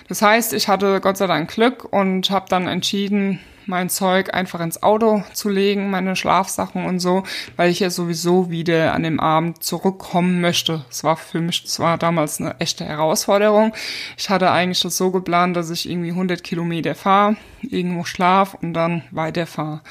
Das 0.07 0.21
heißt, 0.21 0.53
ich 0.53 0.67
hatte 0.67 0.99
Gott 0.99 1.17
sei 1.17 1.27
Dank 1.27 1.51
Glück 1.51 1.85
und 1.85 2.31
habe 2.31 2.47
dann 2.49 2.67
entschieden, 2.67 3.39
mein 3.65 3.89
Zeug 3.89 4.33
einfach 4.33 4.59
ins 4.59 4.83
Auto 4.83 5.23
zu 5.33 5.49
legen, 5.49 5.89
meine 5.89 6.15
Schlafsachen 6.15 6.85
und 6.85 6.99
so, 6.99 7.23
weil 7.55 7.69
ich 7.69 7.79
ja 7.79 7.89
sowieso 7.89 8.49
wieder 8.49 8.93
an 8.93 9.03
dem 9.03 9.19
Abend 9.19 9.63
zurückkommen 9.63 10.41
möchte. 10.41 10.85
Es 10.89 11.03
war 11.03 11.17
für 11.17 11.39
mich 11.39 11.67
zwar 11.67 11.97
damals 11.97 12.39
eine 12.39 12.59
echte 12.59 12.85
Herausforderung. 12.85 13.73
Ich 14.17 14.29
hatte 14.29 14.51
eigentlich 14.51 14.81
das 14.81 14.97
so 14.97 15.11
geplant, 15.11 15.55
dass 15.55 15.69
ich 15.69 15.89
irgendwie 15.89 16.11
100 16.11 16.43
Kilometer 16.43 16.95
fahre, 16.95 17.35
irgendwo 17.61 18.03
schlaf 18.03 18.55
und 18.61 18.73
dann 18.73 19.03
weiterfahre. 19.11 19.81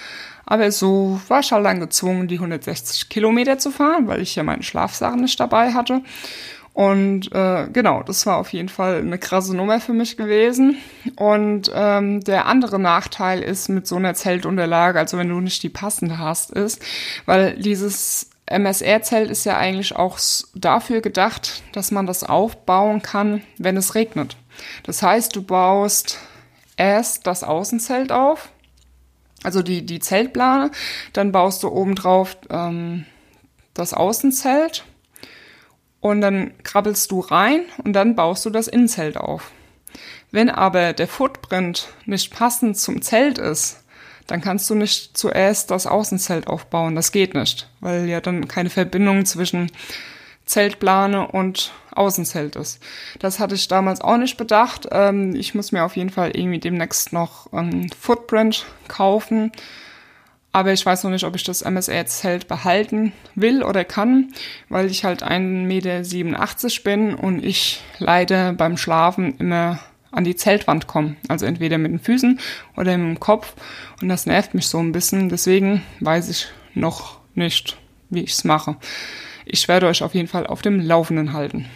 Aber 0.50 0.72
so 0.72 1.20
war 1.28 1.40
ich 1.40 1.52
halt 1.52 1.64
dann 1.64 1.78
gezwungen, 1.78 2.26
die 2.26 2.35
160 2.35 3.09
Kilometer 3.09 3.59
zu 3.59 3.70
fahren, 3.70 4.09
weil 4.09 4.20
ich 4.20 4.35
ja 4.35 4.42
meine 4.42 4.64
Schlafsachen 4.64 5.20
nicht 5.20 5.38
dabei 5.38 5.74
hatte. 5.74 6.02
Und 6.72 7.33
äh, 7.33 7.68
genau, 7.72 8.02
das 8.02 8.24
war 8.26 8.38
auf 8.38 8.52
jeden 8.52 8.68
Fall 8.68 8.98
eine 8.98 9.18
krasse 9.18 9.56
Nummer 9.56 9.80
für 9.80 9.92
mich 9.92 10.16
gewesen. 10.16 10.76
Und 11.16 11.70
ähm, 11.74 12.20
der 12.20 12.46
andere 12.46 12.78
Nachteil 12.78 13.42
ist 13.42 13.68
mit 13.68 13.87
so 13.87 13.96
einer 13.96 14.14
Zeltunterlage, 14.14 14.98
also 14.98 15.18
wenn 15.18 15.28
du 15.28 15.40
nicht 15.40 15.62
die 15.62 15.68
passende 15.68 16.18
hast, 16.18 16.52
ist, 16.52 16.80
weil 17.26 17.56
dieses 17.56 18.30
MSR-Zelt 18.46 19.30
ist 19.30 19.44
ja 19.44 19.56
eigentlich 19.56 19.94
auch 19.94 20.18
dafür 20.54 21.00
gedacht, 21.00 21.62
dass 21.72 21.90
man 21.90 22.06
das 22.06 22.24
aufbauen 22.24 23.02
kann, 23.02 23.42
wenn 23.59 23.76
es 23.76 23.94
regnet. 23.94 24.37
Das 24.83 25.02
heißt, 25.02 25.35
du 25.37 25.42
baust 25.42 26.18
erst 26.76 27.26
das 27.26 27.44
Außenzelt 27.44 28.11
auf, 28.11 28.50
also 29.42 29.62
die, 29.62 29.87
die 29.87 30.00
Zeltplane, 30.00 30.70
dann 31.12 31.33
baust 31.33 31.62
du 31.62 31.68
obendrauf 31.68 32.37
ähm, 32.50 33.06
das 33.74 33.94
Außenzelt 33.94 34.85
und 36.01 36.21
dann 36.21 36.53
krabbelst 36.63 37.11
du 37.11 37.21
rein 37.21 37.63
und 37.85 37.93
dann 37.93 38.15
baust 38.15 38.45
du 38.47 38.51
das 38.51 38.69
Innenzelt 38.69 39.17
auf. 39.17 39.51
Wenn 40.31 40.49
aber 40.49 40.93
der 40.93 41.09
Footprint 41.09 41.89
nicht 42.07 42.33
passend 42.33 42.79
zum 42.79 43.03
Zelt 43.03 43.39
ist, 43.39 43.83
dann 44.27 44.41
kannst 44.41 44.71
du 44.71 44.77
nicht 44.77 45.17
zuerst 45.17 45.71
das 45.71 45.87
Außenzelt 45.87 46.47
aufbauen. 46.47 46.95
Das 46.95 47.11
geht 47.11 47.35
nicht, 47.35 47.69
weil 47.81 48.09
ja 48.09 48.21
dann 48.21 48.47
keine 48.47 48.71
Verbindung 48.71 49.25
zwischen 49.27 49.73
Zeltplane 50.47 51.27
und 51.29 51.73
Außenzelt 51.93 52.57
ist. 52.57 52.81
Das 53.19 53.41
hatte 53.41 53.57
ich 53.57 53.67
damals 53.67 54.01
auch 54.01 54.17
nicht 54.17 54.37
bedacht. 54.37 54.89
Ähm, 54.93 55.35
ich 55.35 55.55
muss 55.55 55.73
mir 55.73 55.85
auf 55.85 55.97
jeden 55.97 56.11
Fall 56.11 56.31
irgendwie 56.37 56.61
demnächst 56.61 57.13
noch 57.13 57.53
ein 57.53 57.91
Footprint 57.99 58.67
kaufen 58.87 59.51
aber 60.53 60.73
ich 60.73 60.85
weiß 60.85 61.05
noch 61.05 61.11
nicht, 61.11 61.25
ob 61.25 61.37
ich 61.37 61.45
das 61.45 61.63
MSR-Zelt 61.63 62.49
behalten 62.49 63.13
will 63.35 63.63
oder 63.63 63.85
kann, 63.85 64.33
weil 64.69 64.91
ich 64.91 65.05
halt 65.05 65.23
1,87 65.23 65.35
Meter 66.33 66.83
bin 66.85 67.15
und 67.15 67.45
ich 67.45 67.81
leider 67.99 68.53
beim 68.53 68.77
Schlafen 68.77 69.37
immer 69.39 69.79
an 70.11 70.25
die 70.25 70.35
Zeltwand 70.35 70.89
komme. 70.89 71.17
Also 71.29 71.47
entweder 71.47 71.79
mit 71.79 71.93
den 71.93 72.01
Füßen 72.01 72.41
oder 72.77 72.93
dem 72.93 73.21
Kopf. 73.21 73.55
Und 74.03 74.09
das 74.09 74.27
nervt 74.27 74.55
mich 74.55 74.67
so 74.67 74.79
ein 74.79 74.93
bisschen. 74.93 75.29
Deswegen 75.29 75.83
weiß 76.01 76.29
ich 76.29 76.49
noch 76.75 77.21
nicht, 77.35 77.77
wie 78.09 78.23
ich 78.23 78.33
es 78.33 78.45
mache. 78.45 78.77
Ich 79.45 79.69
werde 79.69 79.87
euch 79.87 80.03
auf 80.03 80.15
jeden 80.15 80.29
Fall 80.29 80.47
auf 80.47 80.63
dem 80.63 80.81
Laufenden 80.81 81.33
halten. 81.33 81.67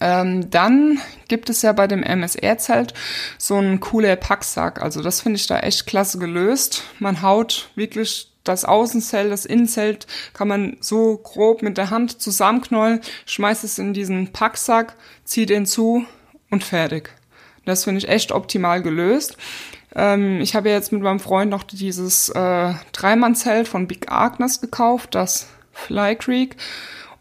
Ähm, 0.00 0.50
dann 0.50 0.98
gibt 1.28 1.50
es 1.50 1.62
ja 1.62 1.72
bei 1.72 1.86
dem 1.86 2.02
MSR-Zelt 2.02 2.94
so 3.38 3.56
einen 3.56 3.80
cooler 3.80 4.16
Packsack. 4.16 4.80
Also 4.82 5.02
das 5.02 5.20
finde 5.20 5.36
ich 5.36 5.46
da 5.46 5.60
echt 5.60 5.86
klasse 5.86 6.18
gelöst. 6.18 6.84
Man 6.98 7.22
haut 7.22 7.70
wirklich 7.74 8.30
das 8.44 8.64
Außenzelt, 8.64 9.30
das 9.30 9.44
Innenzelt 9.44 10.06
kann 10.32 10.48
man 10.48 10.76
so 10.80 11.18
grob 11.18 11.62
mit 11.62 11.76
der 11.76 11.90
Hand 11.90 12.22
zusammenknollen, 12.22 13.00
schmeißt 13.26 13.64
es 13.64 13.78
in 13.78 13.92
diesen 13.92 14.32
Packsack, 14.32 14.96
zieht 15.24 15.50
ihn 15.50 15.66
zu 15.66 16.06
und 16.50 16.64
fertig. 16.64 17.10
Das 17.66 17.84
finde 17.84 17.98
ich 17.98 18.08
echt 18.08 18.32
optimal 18.32 18.82
gelöst. 18.82 19.36
Ähm, 19.94 20.40
ich 20.40 20.54
habe 20.54 20.70
jetzt 20.70 20.92
mit 20.92 21.02
meinem 21.02 21.20
Freund 21.20 21.50
noch 21.50 21.62
dieses 21.62 22.30
äh, 22.30 22.74
Dreimannzelt 22.92 23.68
von 23.68 23.86
Big 23.86 24.10
Agnes 24.10 24.60
gekauft, 24.60 25.14
das 25.14 25.46
Fly 25.72 26.16
Creek. 26.16 26.56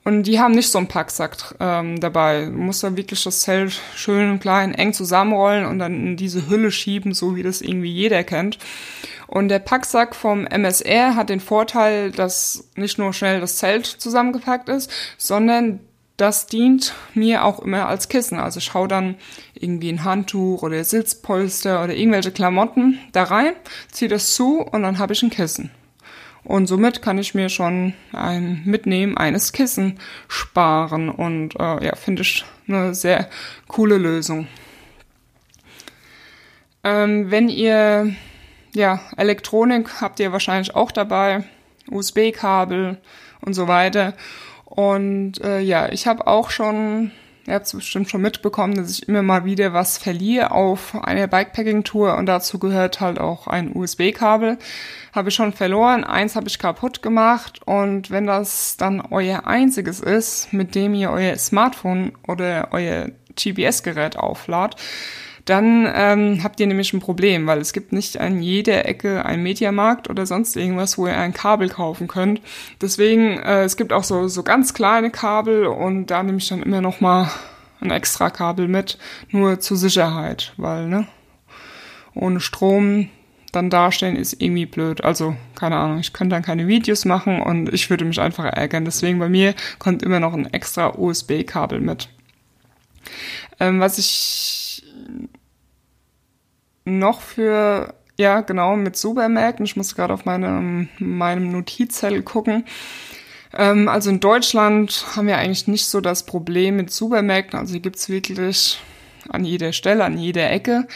Und 0.03 0.23
die 0.23 0.39
haben 0.39 0.53
nicht 0.53 0.69
so 0.69 0.77
einen 0.77 0.87
Packsack 0.87 1.55
ähm, 1.59 1.99
dabei. 1.99 2.45
Du 2.45 2.51
musst 2.51 2.83
dann 2.83 2.97
wirklich 2.97 3.23
das 3.23 3.41
Zelt 3.41 3.79
schön 3.95 4.39
klein, 4.39 4.73
eng 4.73 4.93
zusammenrollen 4.93 5.65
und 5.65 5.79
dann 5.79 5.93
in 5.93 6.17
diese 6.17 6.49
Hülle 6.49 6.71
schieben, 6.71 7.13
so 7.13 7.35
wie 7.35 7.43
das 7.43 7.61
irgendwie 7.61 7.91
jeder 7.91 8.23
kennt. 8.23 8.57
Und 9.27 9.49
der 9.49 9.59
Packsack 9.59 10.15
vom 10.15 10.47
MSR 10.47 11.15
hat 11.15 11.29
den 11.29 11.41
Vorteil, 11.41 12.11
dass 12.11 12.69
nicht 12.75 12.97
nur 12.97 13.13
schnell 13.13 13.41
das 13.41 13.57
Zelt 13.57 13.85
zusammengepackt 13.85 14.69
ist, 14.69 14.89
sondern 15.17 15.81
das 16.17 16.47
dient 16.47 16.93
mir 17.13 17.45
auch 17.45 17.59
immer 17.59 17.87
als 17.87 18.09
Kissen. 18.09 18.39
Also 18.39 18.57
ich 18.59 18.73
hau 18.73 18.87
dann 18.87 19.15
irgendwie 19.53 19.89
ein 19.89 20.03
Handtuch 20.03 20.63
oder 20.63 20.83
Sitzpolster 20.83 21.83
oder 21.83 21.93
irgendwelche 21.93 22.31
Klamotten 22.31 22.99
da 23.11 23.23
rein, 23.23 23.53
ziehe 23.91 24.09
das 24.09 24.33
zu 24.33 24.61
und 24.61 24.83
dann 24.83 24.99
habe 24.99 25.13
ich 25.13 25.23
ein 25.23 25.29
Kissen. 25.29 25.71
Und 26.43 26.67
somit 26.67 27.01
kann 27.01 27.17
ich 27.17 27.35
mir 27.35 27.49
schon 27.49 27.93
ein 28.13 28.61
Mitnehmen 28.65 29.17
eines 29.17 29.51
Kissen 29.51 29.99
sparen. 30.27 31.09
Und 31.09 31.59
äh, 31.59 31.85
ja, 31.85 31.95
finde 31.95 32.21
ich 32.21 32.45
eine 32.67 32.93
sehr 32.95 33.29
coole 33.67 33.97
Lösung. 33.97 34.47
Ähm, 36.83 37.29
wenn 37.29 37.49
ihr 37.49 38.15
ja 38.73 39.01
Elektronik 39.17 40.01
habt 40.01 40.19
ihr 40.19 40.31
wahrscheinlich 40.31 40.75
auch 40.75 40.91
dabei, 40.91 41.43
USB-Kabel 41.89 42.97
und 43.41 43.53
so 43.53 43.67
weiter. 43.67 44.13
Und 44.65 45.41
äh, 45.41 45.59
ja, 45.59 45.91
ich 45.91 46.07
habe 46.07 46.27
auch 46.27 46.51
schon 46.51 47.11
Ihr 47.49 47.55
habt 47.55 47.65
es 47.65 47.73
bestimmt 47.73 48.07
schon 48.07 48.21
mitbekommen, 48.21 48.75
dass 48.75 48.91
ich 48.91 49.09
immer 49.09 49.23
mal 49.23 49.43
wieder 49.43 49.73
was 49.73 49.97
verliere 49.97 50.51
auf 50.51 50.93
einer 51.03 51.25
Bikepacking-Tour 51.25 52.15
und 52.15 52.27
dazu 52.27 52.59
gehört 52.59 53.01
halt 53.01 53.19
auch 53.19 53.47
ein 53.47 53.75
USB-Kabel. 53.75 54.59
Habe 55.15 55.29
ich 55.29 55.35
schon 55.35 55.51
verloren, 55.51 56.03
eins 56.03 56.35
habe 56.35 56.47
ich 56.47 56.59
kaputt 56.59 57.01
gemacht 57.01 57.59
und 57.65 58.11
wenn 58.11 58.27
das 58.27 58.77
dann 58.77 59.01
euer 59.01 59.47
einziges 59.47 59.99
ist, 59.99 60.53
mit 60.53 60.75
dem 60.75 60.93
ihr 60.93 61.09
euer 61.09 61.35
Smartphone 61.37 62.11
oder 62.27 62.67
euer 62.69 63.07
GPS-Gerät 63.35 64.15
auflad, 64.15 64.75
dann 65.49 65.89
ähm, 65.93 66.43
habt 66.43 66.59
ihr 66.59 66.67
nämlich 66.67 66.93
ein 66.93 66.99
Problem, 66.99 67.47
weil 67.47 67.59
es 67.59 67.73
gibt 67.73 67.91
nicht 67.91 68.19
an 68.19 68.41
jeder 68.41 68.85
Ecke 68.85 69.25
einen 69.25 69.41
Mediamarkt 69.41 70.09
oder 70.09 70.25
sonst 70.25 70.55
irgendwas, 70.55 70.97
wo 70.97 71.07
ihr 71.07 71.17
ein 71.17 71.33
Kabel 71.33 71.69
kaufen 71.69 72.07
könnt. 72.07 72.41
Deswegen, 72.81 73.39
äh, 73.39 73.63
es 73.63 73.75
gibt 73.75 73.91
auch 73.91 74.03
so, 74.03 74.27
so 74.27 74.43
ganz 74.43 74.73
kleine 74.75 75.09
Kabel 75.09 75.65
und 75.65 76.07
da 76.07 76.21
nehme 76.21 76.37
ich 76.37 76.47
dann 76.47 76.61
immer 76.61 76.81
noch 76.81 77.01
mal 77.01 77.31
ein 77.81 77.89
extra 77.89 78.29
Kabel 78.29 78.67
mit, 78.67 78.99
nur 79.31 79.59
zur 79.59 79.77
Sicherheit, 79.77 80.53
weil, 80.57 80.87
ne, 80.87 81.07
ohne 82.13 82.41
Strom 82.41 83.09
dann 83.51 83.71
darstellen 83.71 84.17
ist 84.17 84.39
irgendwie 84.39 84.67
blöd. 84.67 85.03
Also, 85.03 85.35
keine 85.55 85.77
Ahnung, 85.77 85.97
ich 85.99 86.13
könnte 86.13 86.35
dann 86.35 86.43
keine 86.43 86.67
Videos 86.67 87.05
machen 87.05 87.41
und 87.41 87.73
ich 87.73 87.89
würde 87.89 88.05
mich 88.05 88.21
einfach 88.21 88.45
ärgern. 88.45 88.85
Deswegen 88.85 89.17
bei 89.17 89.29
mir 89.29 89.55
kommt 89.79 90.03
immer 90.03 90.19
noch 90.19 90.33
ein 90.33 90.53
extra 90.53 90.93
USB-Kabel 90.95 91.79
mit. 91.79 92.09
Ähm, 93.59 93.79
was 93.79 93.97
ich 93.97 94.83
noch 96.85 97.21
für, 97.21 97.93
ja, 98.17 98.41
genau, 98.41 98.75
mit 98.75 98.95
Supermärkten, 98.95 99.65
ich 99.65 99.75
muss 99.75 99.95
gerade 99.95 100.13
auf 100.13 100.25
meinem, 100.25 100.89
meinem 100.99 101.51
Notizzettel 101.51 102.23
gucken. 102.23 102.65
Ähm, 103.53 103.87
also 103.87 104.09
in 104.09 104.19
Deutschland 104.19 105.05
haben 105.15 105.27
wir 105.27 105.37
eigentlich 105.37 105.67
nicht 105.67 105.85
so 105.85 106.01
das 106.01 106.25
Problem 106.25 106.75
mit 106.75 106.91
Supermärkten. 106.91 107.59
Also 107.59 107.73
hier 107.73 107.81
gibt's 107.81 108.09
wirklich 108.09 108.79
an 109.29 109.45
jeder 109.45 109.73
Stelle, 109.73 110.03
an 110.03 110.17
jeder 110.17 110.49
Ecke. 110.51 110.87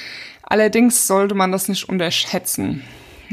Allerdings 0.44 1.08
sollte 1.08 1.36
man 1.36 1.52
das 1.52 1.68
nicht 1.68 1.88
unterschätzen. 1.90 2.84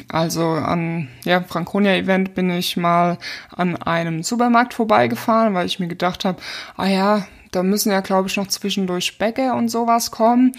Also 0.08 0.44
an 0.46 1.08
ja, 1.24 1.42
Franconia-Event 1.42 2.34
bin 2.34 2.50
ich 2.50 2.76
mal 2.76 3.18
an 3.54 3.76
einem 3.76 4.22
Supermarkt 4.22 4.74
vorbeigefahren, 4.74 5.54
weil 5.54 5.66
ich 5.66 5.78
mir 5.78 5.88
gedacht 5.88 6.24
habe, 6.24 6.40
ah 6.76 6.86
ja, 6.86 7.26
da 7.50 7.62
müssen 7.62 7.90
ja, 7.90 8.00
glaube 8.00 8.28
ich, 8.28 8.36
noch 8.36 8.46
zwischendurch 8.48 9.18
Bäcker 9.18 9.54
und 9.56 9.68
sowas 9.68 10.10
kommen. 10.10 10.52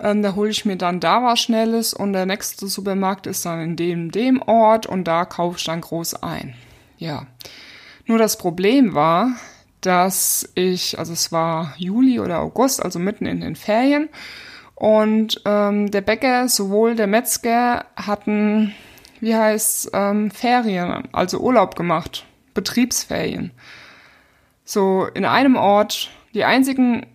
Ähm, 0.00 0.22
da 0.22 0.34
hole 0.34 0.50
ich 0.50 0.64
mir 0.64 0.76
dann 0.76 1.00
da 1.00 1.22
was 1.22 1.40
Schnelles 1.40 1.92
und 1.92 2.12
der 2.12 2.26
nächste 2.26 2.66
Supermarkt 2.66 3.26
ist 3.26 3.44
dann 3.44 3.60
in 3.60 3.76
dem, 3.76 4.10
dem 4.10 4.40
Ort 4.42 4.86
und 4.86 5.04
da 5.04 5.24
kaufe 5.24 5.58
ich 5.58 5.64
dann 5.64 5.80
groß 5.80 6.22
ein. 6.22 6.54
Ja. 6.98 7.26
Nur 8.06 8.18
das 8.18 8.38
Problem 8.38 8.94
war, 8.94 9.32
dass 9.80 10.48
ich, 10.54 10.98
also 10.98 11.12
es 11.12 11.32
war 11.32 11.74
Juli 11.76 12.20
oder 12.20 12.40
August, 12.40 12.82
also 12.82 12.98
mitten 12.98 13.26
in 13.26 13.40
den 13.40 13.56
Ferien, 13.56 14.08
und 14.74 15.42
ähm, 15.44 15.90
der 15.90 16.00
Bäcker, 16.00 16.48
sowohl 16.48 16.94
der 16.94 17.06
Metzger 17.06 17.84
hatten, 17.96 18.74
wie 19.20 19.36
heißt 19.36 19.90
ähm, 19.92 20.30
Ferien, 20.30 21.06
also 21.12 21.38
Urlaub 21.40 21.76
gemacht, 21.76 22.24
Betriebsferien. 22.54 23.50
So 24.64 25.06
in 25.12 25.26
einem 25.26 25.56
Ort, 25.56 26.10
die 26.34 26.44
einzigen 26.44 27.06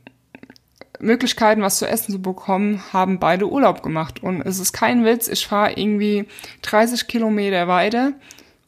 Möglichkeiten, 0.99 1.61
was 1.61 1.77
zu 1.77 1.87
essen 1.87 2.11
zu 2.11 2.21
bekommen, 2.21 2.81
haben 2.93 3.19
beide 3.19 3.49
Urlaub 3.49 3.83
gemacht. 3.83 4.23
Und 4.23 4.41
es 4.41 4.59
ist 4.59 4.73
kein 4.73 5.05
Witz, 5.05 5.27
ich 5.27 5.47
fahre 5.47 5.73
irgendwie 5.73 6.25
30 6.61 7.07
Kilometer 7.07 7.67
weiter 7.67 8.13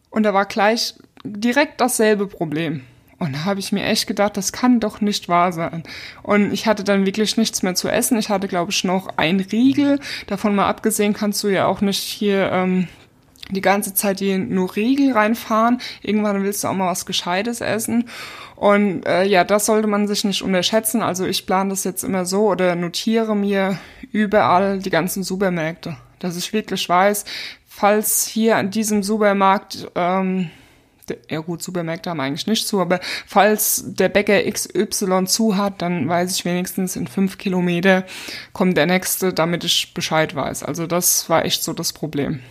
und 0.10 0.23
da 0.23 0.33
war 0.33 0.45
gleich 0.45 0.95
direkt 1.23 1.81
dasselbe 1.81 2.27
Problem. 2.27 2.83
Und 3.19 3.33
da 3.33 3.45
habe 3.45 3.60
ich 3.60 3.71
mir 3.71 3.83
echt 3.83 4.05
gedacht, 4.05 4.38
das 4.38 4.51
kann 4.51 4.79
doch 4.79 5.01
nicht 5.01 5.27
wahr 5.27 5.51
sein. 5.51 5.81
Und 6.21 6.53
ich 6.53 6.67
hatte 6.67 6.83
dann 6.83 7.07
wirklich 7.07 7.36
nichts 7.36 7.63
mehr 7.63 7.73
zu 7.73 7.89
essen. 7.89 8.17
Ich 8.19 8.29
hatte, 8.29 8.47
glaube 8.47 8.71
ich, 8.71 8.83
noch 8.83 9.10
ein 9.17 9.39
Riegel. 9.39 9.99
Davon 10.27 10.53
mal 10.53 10.67
abgesehen 10.67 11.13
kannst 11.13 11.43
du 11.43 11.47
ja 11.47 11.65
auch 11.65 11.81
nicht 11.81 11.99
hier 11.99 12.51
ähm, 12.51 12.88
die 13.51 13.62
ganze 13.62 13.93
Zeit 13.93 14.19
hier 14.19 14.38
nur 14.38 14.75
Riegel 14.75 15.13
reinfahren. 15.13 15.79
Irgendwann 16.01 16.43
willst 16.43 16.63
du 16.63 16.67
auch 16.67 16.73
mal 16.73 16.88
was 16.88 17.05
Gescheites 17.05 17.62
essen. 17.62 18.10
Und 18.55 19.05
äh, 19.05 19.23
ja, 19.23 19.43
das 19.43 19.65
sollte 19.67 19.88
man 19.88 20.07
sich 20.07 20.23
nicht 20.23 20.41
unterschätzen. 20.41 21.01
Also 21.01 21.25
ich 21.25 21.45
plane 21.45 21.69
das 21.69 21.83
jetzt 21.83 22.03
immer 22.03 22.25
so 22.25 22.47
oder 22.49 22.75
notiere 22.75 23.36
mir 23.36 23.77
überall 24.12 24.79
die 24.79 24.89
ganzen 24.89 25.23
Supermärkte, 25.23 25.97
dass 26.19 26.38
ich 26.38 26.53
wirklich 26.53 26.88
weiß, 26.89 27.25
falls 27.67 28.25
hier 28.25 28.57
an 28.57 28.71
diesem 28.71 29.03
Supermarkt 29.03 29.88
ähm, 29.95 30.49
ja 31.29 31.39
gut, 31.39 31.63
Supermärkte 31.63 32.10
haben 32.10 32.19
eigentlich 32.19 32.47
nicht 32.47 32.67
zu, 32.67 32.81
aber 32.81 32.99
falls 33.25 33.83
der 33.86 34.10
Bäcker 34.10 34.41
XY 34.51 35.25
zu 35.25 35.55
hat, 35.55 35.81
dann 35.81 36.07
weiß 36.10 36.36
ich 36.36 36.45
wenigstens 36.45 36.95
in 36.95 37.07
fünf 37.07 37.38
Kilometer 37.38 38.05
kommt 38.53 38.75
der 38.75 38.88
nächste, 38.88 39.33
damit 39.33 39.63
ich 39.63 39.93
Bescheid 39.93 40.36
weiß. 40.36 40.63
Also 40.63 40.88
das 40.88 41.29
war 41.29 41.45
echt 41.45 41.63
so 41.63 41.73
das 41.73 41.93
Problem. 41.93 42.41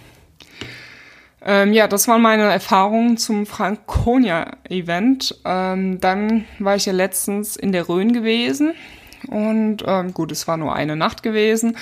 Ähm, 1.48 1.72
ja, 1.72 1.86
das 1.86 2.08
waren 2.08 2.22
meine 2.22 2.42
Erfahrungen 2.42 3.18
zum 3.18 3.46
Franconia-Event. 3.46 5.36
Ähm, 5.44 6.00
dann 6.00 6.44
war 6.58 6.74
ich 6.74 6.86
ja 6.86 6.92
letztens 6.92 7.54
in 7.54 7.70
der 7.70 7.88
Rhön 7.88 8.12
gewesen 8.12 8.74
und 9.28 9.84
ähm, 9.86 10.12
gut, 10.12 10.32
es 10.32 10.48
war 10.48 10.56
nur 10.56 10.74
eine 10.74 10.96
Nacht 10.96 11.22
gewesen. 11.22 11.76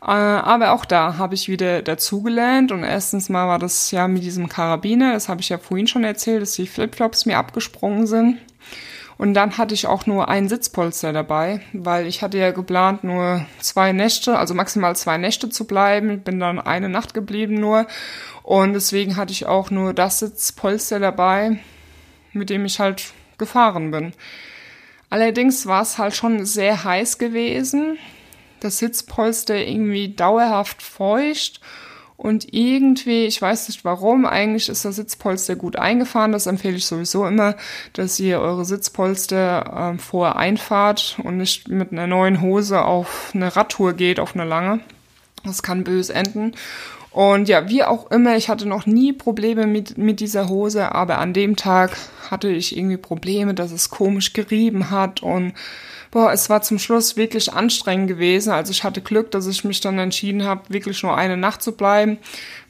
Äh, 0.00 0.06
aber 0.06 0.72
auch 0.72 0.86
da 0.86 1.18
habe 1.18 1.34
ich 1.34 1.50
wieder 1.50 1.82
dazugelernt 1.82 2.72
und 2.72 2.84
erstens 2.84 3.28
mal 3.28 3.46
war 3.46 3.58
das 3.58 3.90
ja 3.90 4.08
mit 4.08 4.24
diesem 4.24 4.48
Karabiner, 4.48 5.12
das 5.12 5.28
habe 5.28 5.42
ich 5.42 5.50
ja 5.50 5.58
vorhin 5.58 5.86
schon 5.86 6.04
erzählt, 6.04 6.40
dass 6.40 6.54
die 6.54 6.66
Flipflops 6.66 7.26
mir 7.26 7.36
abgesprungen 7.36 8.06
sind. 8.06 8.38
Und 9.22 9.34
dann 9.34 9.56
hatte 9.56 9.72
ich 9.72 9.86
auch 9.86 10.06
nur 10.06 10.26
ein 10.26 10.48
Sitzpolster 10.48 11.12
dabei, 11.12 11.60
weil 11.72 12.08
ich 12.08 12.22
hatte 12.22 12.38
ja 12.38 12.50
geplant, 12.50 13.04
nur 13.04 13.46
zwei 13.60 13.92
Nächte, 13.92 14.36
also 14.36 14.52
maximal 14.52 14.96
zwei 14.96 15.16
Nächte 15.16 15.48
zu 15.48 15.64
bleiben. 15.64 16.10
Ich 16.10 16.24
bin 16.24 16.40
dann 16.40 16.58
eine 16.58 16.88
Nacht 16.88 17.14
geblieben 17.14 17.54
nur. 17.54 17.86
Und 18.42 18.72
deswegen 18.72 19.14
hatte 19.14 19.30
ich 19.30 19.46
auch 19.46 19.70
nur 19.70 19.94
das 19.94 20.18
Sitzpolster 20.18 20.98
dabei, 20.98 21.60
mit 22.32 22.50
dem 22.50 22.64
ich 22.64 22.80
halt 22.80 23.12
gefahren 23.38 23.92
bin. 23.92 24.12
Allerdings 25.08 25.66
war 25.66 25.82
es 25.82 25.98
halt 25.98 26.16
schon 26.16 26.44
sehr 26.44 26.82
heiß 26.82 27.18
gewesen 27.18 27.98
das 28.58 28.78
Sitzpolster 28.78 29.56
irgendwie 29.56 30.14
dauerhaft 30.14 30.82
feucht 30.82 31.60
und 32.22 32.54
irgendwie, 32.54 33.24
ich 33.24 33.42
weiß 33.42 33.66
nicht 33.66 33.84
warum, 33.84 34.26
eigentlich 34.26 34.68
ist 34.68 34.84
das 34.84 34.94
Sitzpolster 34.94 35.56
gut 35.56 35.74
eingefahren. 35.74 36.30
Das 36.30 36.46
empfehle 36.46 36.76
ich 36.76 36.86
sowieso 36.86 37.26
immer, 37.26 37.56
dass 37.94 38.20
ihr 38.20 38.38
eure 38.38 38.64
Sitzpolster 38.64 39.94
äh, 39.96 39.98
vorher 39.98 40.36
einfahrt 40.36 41.18
und 41.24 41.36
nicht 41.36 41.66
mit 41.66 41.90
einer 41.90 42.06
neuen 42.06 42.40
Hose 42.40 42.84
auf 42.84 43.32
eine 43.34 43.56
Radtour 43.56 43.94
geht, 43.94 44.20
auf 44.20 44.36
eine 44.36 44.44
lange. 44.44 44.78
Das 45.42 45.64
kann 45.64 45.82
böse 45.82 46.14
enden. 46.14 46.52
Und 47.12 47.48
ja, 47.48 47.68
wie 47.68 47.84
auch 47.84 48.10
immer, 48.10 48.36
ich 48.36 48.48
hatte 48.48 48.66
noch 48.66 48.86
nie 48.86 49.12
Probleme 49.12 49.66
mit, 49.66 49.98
mit 49.98 50.20
dieser 50.20 50.48
Hose, 50.48 50.92
aber 50.92 51.18
an 51.18 51.34
dem 51.34 51.56
Tag 51.56 51.96
hatte 52.30 52.48
ich 52.48 52.76
irgendwie 52.76 52.96
Probleme, 52.96 53.52
dass 53.52 53.70
es 53.70 53.90
komisch 53.90 54.32
gerieben 54.32 54.90
hat 54.90 55.22
und 55.22 55.52
boah, 56.10 56.30
es 56.30 56.48
war 56.48 56.62
zum 56.62 56.78
Schluss 56.78 57.16
wirklich 57.16 57.52
anstrengend 57.52 58.06
gewesen. 58.06 58.52
Also 58.52 58.70
ich 58.70 58.84
hatte 58.84 59.00
Glück, 59.00 59.30
dass 59.30 59.46
ich 59.46 59.64
mich 59.64 59.80
dann 59.80 59.98
entschieden 59.98 60.44
habe, 60.44 60.62
wirklich 60.68 61.02
nur 61.02 61.16
eine 61.16 61.36
Nacht 61.36 61.62
zu 61.62 61.72
bleiben, 61.72 62.18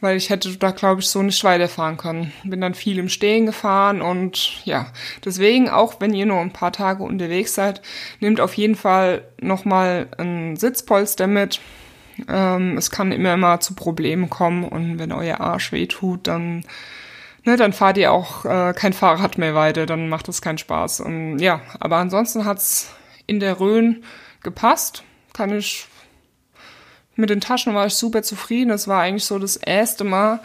weil 0.01 0.17
ich 0.17 0.31
hätte 0.31 0.57
da, 0.57 0.71
glaube 0.71 1.03
ich, 1.03 1.09
so 1.09 1.23
nicht 1.23 1.43
weiterfahren 1.45 1.97
können. 1.97 2.33
Bin 2.45 2.61
dann 2.61 2.75
viel 2.75 2.99
im 2.99 3.09
Stehen 3.09 3.47
gefahren 3.47 4.01
und 4.01 4.65
ja, 4.65 4.87
deswegen, 5.25 5.69
auch 5.69 6.01
wenn 6.01 6.15
ihr 6.15 6.27
nur 6.27 6.41
ein 6.41 6.53
paar 6.53 6.73
Tage 6.73 7.03
unterwegs 7.03 7.55
seid, 7.55 7.83
nehmt 8.21 8.41
auf 8.41 8.55
jeden 8.55 8.77
Fall 8.77 9.23
nochmal 9.41 10.09
ein 10.19 10.57
Sitzpolster 10.57 11.27
mit. 11.27 11.61
Ähm, 12.29 12.77
es 12.77 12.91
kann 12.91 13.13
immer 13.13 13.37
mal 13.37 13.61
zu 13.61 13.75
Problemen 13.75 14.31
kommen 14.31 14.65
und 14.65 14.99
wenn 14.99 15.13
euer 15.13 15.41
Arsch 15.41 15.73
weh 15.73 15.87
tut, 15.87 16.27
dann 16.27 16.65
ne, 17.45 17.57
dann 17.57 17.73
fahrt 17.73 17.99
ihr 17.99 18.13
auch 18.13 18.45
äh, 18.45 18.73
kein 18.75 18.93
Fahrrad 18.93 19.39
mehr 19.39 19.55
weiter, 19.55 19.87
dann 19.87 20.09
macht 20.09 20.29
das 20.29 20.43
keinen 20.43 20.59
Spaß. 20.59 21.01
Und 21.01 21.39
ja, 21.39 21.61
aber 21.81 21.97
ansonsten 21.97 22.45
hat's 22.45 22.95
in 23.27 23.41
der 23.41 23.61
Rhön 23.61 24.05
gepasst. 24.43 25.05
Kann 25.33 25.57
ich 25.57 25.87
mit 27.15 27.31
den 27.31 27.41
Taschen 27.41 27.75
war 27.75 27.87
ich 27.87 27.95
super 27.95 28.23
zufrieden. 28.23 28.71
Das 28.71 28.89
war 28.89 29.03
eigentlich 29.03 29.25
so 29.25 29.39
das 29.39 29.57
erste 29.57 30.05
Mal, 30.05 30.41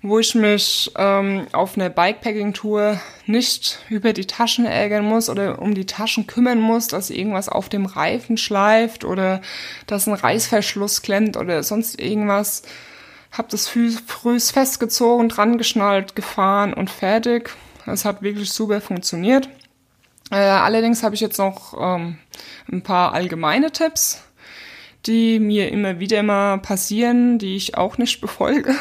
wo 0.00 0.18
ich 0.18 0.34
mich 0.34 0.92
ähm, 0.96 1.46
auf 1.52 1.76
einer 1.76 1.90
Bikepacking-Tour 1.90 3.00
nicht 3.26 3.80
über 3.88 4.12
die 4.12 4.26
Taschen 4.26 4.64
ärgern 4.64 5.04
muss 5.04 5.28
oder 5.28 5.60
um 5.60 5.74
die 5.74 5.86
Taschen 5.86 6.26
kümmern 6.26 6.60
muss, 6.60 6.86
dass 6.86 7.10
irgendwas 7.10 7.48
auf 7.48 7.68
dem 7.68 7.86
Reifen 7.86 8.36
schleift 8.36 9.04
oder 9.04 9.40
dass 9.86 10.06
ein 10.06 10.14
Reißverschluss 10.14 11.02
klemmt 11.02 11.36
oder 11.36 11.62
sonst 11.62 12.00
irgendwas. 12.00 12.62
Hab 13.32 13.48
das 13.48 13.66
früh, 13.68 13.90
festgezogen, 14.40 15.28
dran 15.28 15.58
geschnallt, 15.58 16.14
gefahren 16.14 16.72
und 16.72 16.90
fertig. 16.90 17.50
Es 17.86 18.04
hat 18.04 18.22
wirklich 18.22 18.50
super 18.50 18.80
funktioniert. 18.80 19.48
Äh, 20.30 20.36
allerdings 20.36 21.02
habe 21.02 21.14
ich 21.14 21.20
jetzt 21.20 21.38
noch 21.38 21.74
ähm, 21.78 22.18
ein 22.70 22.82
paar 22.82 23.12
allgemeine 23.14 23.72
Tipps, 23.72 24.22
die 25.06 25.40
mir 25.40 25.72
immer 25.72 25.98
wieder 26.00 26.22
mal 26.22 26.58
passieren, 26.58 27.38
die 27.38 27.56
ich 27.56 27.76
auch 27.76 27.98
nicht 27.98 28.20
befolge. 28.20 28.74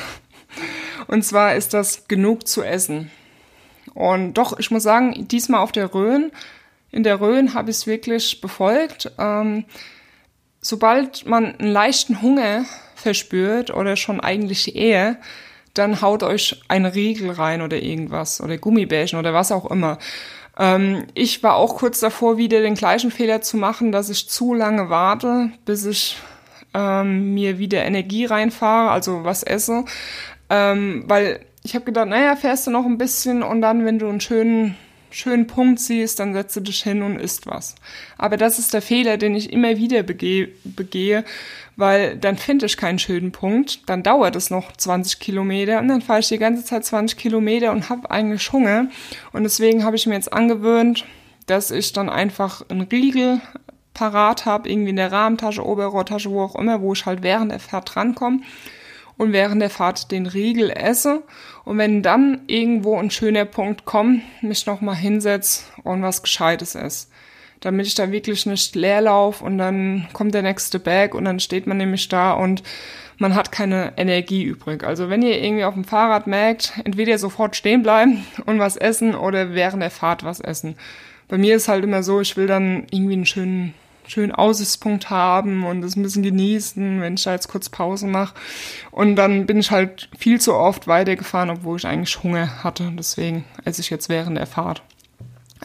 Und 1.07 1.23
zwar 1.23 1.55
ist 1.55 1.73
das 1.73 2.07
genug 2.07 2.47
zu 2.47 2.63
essen. 2.63 3.11
Und 3.93 4.33
doch, 4.35 4.59
ich 4.59 4.71
muss 4.71 4.83
sagen, 4.83 5.27
diesmal 5.27 5.61
auf 5.61 5.71
der 5.71 5.93
Rhön, 5.93 6.31
in 6.91 7.03
der 7.03 7.19
Rhön 7.19 7.53
habe 7.53 7.69
ich 7.69 7.77
es 7.77 7.87
wirklich 7.87 8.41
befolgt. 8.41 9.11
Ähm, 9.17 9.65
sobald 10.61 11.25
man 11.25 11.55
einen 11.55 11.71
leichten 11.71 12.21
Hunger 12.21 12.65
verspürt 12.95 13.71
oder 13.71 13.95
schon 13.95 14.19
eigentlich 14.19 14.75
eher, 14.75 15.17
dann 15.73 16.01
haut 16.01 16.23
euch 16.23 16.61
ein 16.67 16.85
Riegel 16.85 17.31
rein 17.31 17.61
oder 17.61 17.77
irgendwas 17.77 18.41
oder 18.41 18.57
Gummibärchen 18.57 19.19
oder 19.19 19.33
was 19.33 19.51
auch 19.51 19.69
immer. 19.69 19.97
Ähm, 20.57 21.05
ich 21.13 21.43
war 21.43 21.55
auch 21.55 21.77
kurz 21.77 21.99
davor, 21.99 22.37
wieder 22.37 22.61
den 22.61 22.75
gleichen 22.75 23.11
Fehler 23.11 23.41
zu 23.41 23.57
machen, 23.57 23.91
dass 23.91 24.09
ich 24.09 24.29
zu 24.29 24.53
lange 24.53 24.89
warte, 24.89 25.51
bis 25.65 25.85
ich 25.85 26.17
ähm, 26.73 27.33
mir 27.33 27.59
wieder 27.59 27.85
Energie 27.85 28.25
reinfahre, 28.25 28.91
also 28.91 29.23
was 29.23 29.43
esse. 29.43 29.85
Ähm, 30.49 31.03
weil 31.07 31.41
ich 31.63 31.75
habe 31.75 31.85
gedacht, 31.85 32.07
naja, 32.07 32.35
fährst 32.35 32.67
du 32.67 32.71
noch 32.71 32.85
ein 32.85 32.97
bisschen 32.97 33.43
und 33.43 33.61
dann, 33.61 33.85
wenn 33.85 33.99
du 33.99 34.07
einen 34.07 34.21
schönen 34.21 34.75
schönen 35.09 35.47
Punkt 35.47 35.79
siehst, 35.79 36.19
dann 36.19 36.33
setze 36.33 36.61
dich 36.61 36.83
hin 36.83 37.01
und 37.01 37.17
isst 37.17 37.47
was. 37.47 37.75
Aber 38.17 38.35
das 38.35 38.59
ist 38.59 38.73
der 38.73 38.81
Fehler, 38.81 39.17
den 39.17 39.35
ich 39.35 39.53
immer 39.53 39.77
wieder 39.77 40.03
begehe, 40.03 40.49
begehe 40.63 41.23
weil 41.77 42.17
dann 42.17 42.37
finde 42.37 42.65
ich 42.65 42.75
keinen 42.75 42.99
schönen 42.99 43.31
Punkt, 43.31 43.87
dann 43.87 44.01
dauert 44.01 44.35
es 44.35 44.49
noch 44.49 44.75
20 44.75 45.19
Kilometer 45.19 45.79
und 45.79 45.87
dann 45.87 46.01
fahre 46.01 46.19
ich 46.19 46.27
die 46.27 46.39
ganze 46.39 46.65
Zeit 46.65 46.83
20 46.83 47.17
Kilometer 47.17 47.71
und 47.71 47.89
habe 47.89 48.09
eigentlich 48.09 48.51
Hunger. 48.51 48.87
Und 49.31 49.43
deswegen 49.43 49.83
habe 49.83 49.95
ich 49.95 50.07
mir 50.07 50.15
jetzt 50.15 50.33
angewöhnt, 50.33 51.05
dass 51.45 51.69
ich 51.69 51.93
dann 51.93 52.09
einfach 52.09 52.67
einen 52.69 52.81
Riegel 52.81 53.39
parat 53.93 54.45
habe, 54.45 54.69
irgendwie 54.69 54.89
in 54.89 54.95
der 54.95 55.11
Rahmentasche, 55.11 55.65
Oberrohrtasche, 55.65 56.31
wo 56.31 56.41
auch 56.41 56.55
immer, 56.55 56.81
wo 56.81 56.93
ich 56.93 57.05
halt 57.05 57.21
während 57.21 57.51
der 57.51 57.59
Fahrt 57.59 57.93
drankomme 57.93 58.41
und 59.17 59.33
während 59.33 59.61
der 59.61 59.69
Fahrt 59.69 60.11
den 60.11 60.27
Riegel 60.27 60.69
esse. 60.69 61.23
Und 61.65 61.77
wenn 61.77 62.01
dann 62.01 62.41
irgendwo 62.47 62.97
ein 62.97 63.11
schöner 63.11 63.45
Punkt 63.45 63.85
kommt, 63.85 64.21
mich 64.41 64.65
nochmal 64.65 64.95
hinsetze 64.95 65.63
und 65.83 66.03
was 66.03 66.21
Gescheites 66.21 66.75
esse. 66.75 67.07
Damit 67.59 67.87
ich 67.87 67.95
da 67.95 68.11
wirklich 68.11 68.45
nicht 68.45 68.75
leer 68.75 69.01
laufe 69.01 69.43
und 69.43 69.57
dann 69.57 70.07
kommt 70.13 70.33
der 70.33 70.43
nächste 70.43 70.79
Bag 70.79 71.15
und 71.15 71.25
dann 71.25 71.39
steht 71.39 71.65
man 71.65 71.77
nämlich 71.77 72.07
da 72.07 72.33
und 72.33 72.61
man 73.17 73.33
hat 73.33 73.51
keine 73.51 73.93
Energie 73.97 74.43
übrig. 74.43 74.83
Also 74.83 75.09
wenn 75.09 75.23
ihr 75.23 75.41
irgendwie 75.41 75.63
auf 75.63 75.73
dem 75.73 75.83
Fahrrad 75.83 76.27
merkt, 76.27 76.73
entweder 76.83 77.17
sofort 77.17 77.55
stehen 77.55 77.81
bleiben 77.81 78.25
und 78.45 78.59
was 78.59 78.77
essen 78.77 79.15
oder 79.15 79.53
während 79.53 79.81
der 79.81 79.91
Fahrt 79.91 80.23
was 80.23 80.39
essen. 80.39 80.75
Bei 81.27 81.37
mir 81.37 81.55
ist 81.55 81.67
halt 81.67 81.83
immer 81.83 82.03
so, 82.03 82.21
ich 82.21 82.37
will 82.37 82.47
dann 82.47 82.85
irgendwie 82.91 83.13
einen 83.13 83.25
schönen 83.25 83.73
schönen 84.07 84.31
Aussichtspunkt 84.31 85.09
haben 85.09 85.65
und 85.65 85.83
es 85.83 85.95
ein 85.95 86.03
bisschen 86.03 86.23
genießen, 86.23 87.01
wenn 87.01 87.15
ich 87.15 87.23
da 87.23 87.33
jetzt 87.33 87.47
kurz 87.47 87.69
Pause 87.69 88.07
mache. 88.07 88.33
Und 88.91 89.15
dann 89.15 89.45
bin 89.45 89.59
ich 89.59 89.71
halt 89.71 90.09
viel 90.17 90.39
zu 90.41 90.53
oft 90.53 90.87
weitergefahren, 90.87 91.49
obwohl 91.49 91.77
ich 91.77 91.85
eigentlich 91.85 92.23
Hunger 92.23 92.63
hatte. 92.63 92.91
Deswegen 92.97 93.45
esse 93.65 93.81
ich 93.81 93.89
jetzt 93.89 94.09
während 94.09 94.37
der 94.37 94.47
Fahrt. 94.47 94.81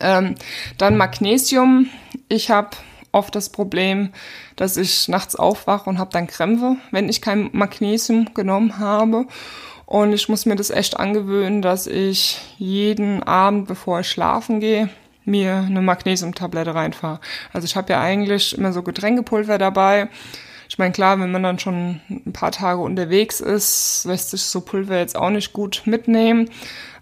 Ähm, 0.00 0.34
dann 0.78 0.96
Magnesium. 0.96 1.88
Ich 2.28 2.50
habe 2.50 2.70
oft 3.12 3.34
das 3.34 3.50
Problem, 3.50 4.12
dass 4.56 4.76
ich 4.76 5.08
nachts 5.08 5.36
aufwache 5.36 5.88
und 5.88 5.98
habe 5.98 6.10
dann 6.12 6.26
Krämpfe, 6.26 6.76
wenn 6.90 7.08
ich 7.08 7.20
kein 7.20 7.50
Magnesium 7.52 8.34
genommen 8.34 8.78
habe. 8.78 9.26
Und 9.86 10.14
ich 10.14 10.28
muss 10.28 10.46
mir 10.46 10.56
das 10.56 10.70
echt 10.70 10.98
angewöhnen, 10.98 11.60
dass 11.60 11.86
ich 11.86 12.40
jeden 12.56 13.22
Abend, 13.22 13.68
bevor 13.68 14.00
ich 14.00 14.08
schlafen 14.08 14.60
gehe, 14.60 14.88
mir 15.24 15.64
eine 15.66 15.82
Magnesiumtablette 15.82 16.74
reinfahre. 16.74 17.20
Also 17.52 17.64
ich 17.64 17.76
habe 17.76 17.92
ja 17.92 18.00
eigentlich 18.00 18.56
immer 18.56 18.72
so 18.72 18.82
Getränkepulver 18.82 19.58
dabei. 19.58 20.08
Ich 20.68 20.78
meine, 20.78 20.92
klar, 20.92 21.20
wenn 21.20 21.30
man 21.30 21.42
dann 21.42 21.58
schon 21.58 22.00
ein 22.08 22.32
paar 22.32 22.50
Tage 22.50 22.80
unterwegs 22.80 23.40
ist, 23.40 24.04
lässt 24.06 24.30
sich 24.30 24.42
so 24.42 24.62
Pulver 24.62 24.98
jetzt 24.98 25.16
auch 25.16 25.30
nicht 25.30 25.52
gut 25.52 25.82
mitnehmen. 25.84 26.48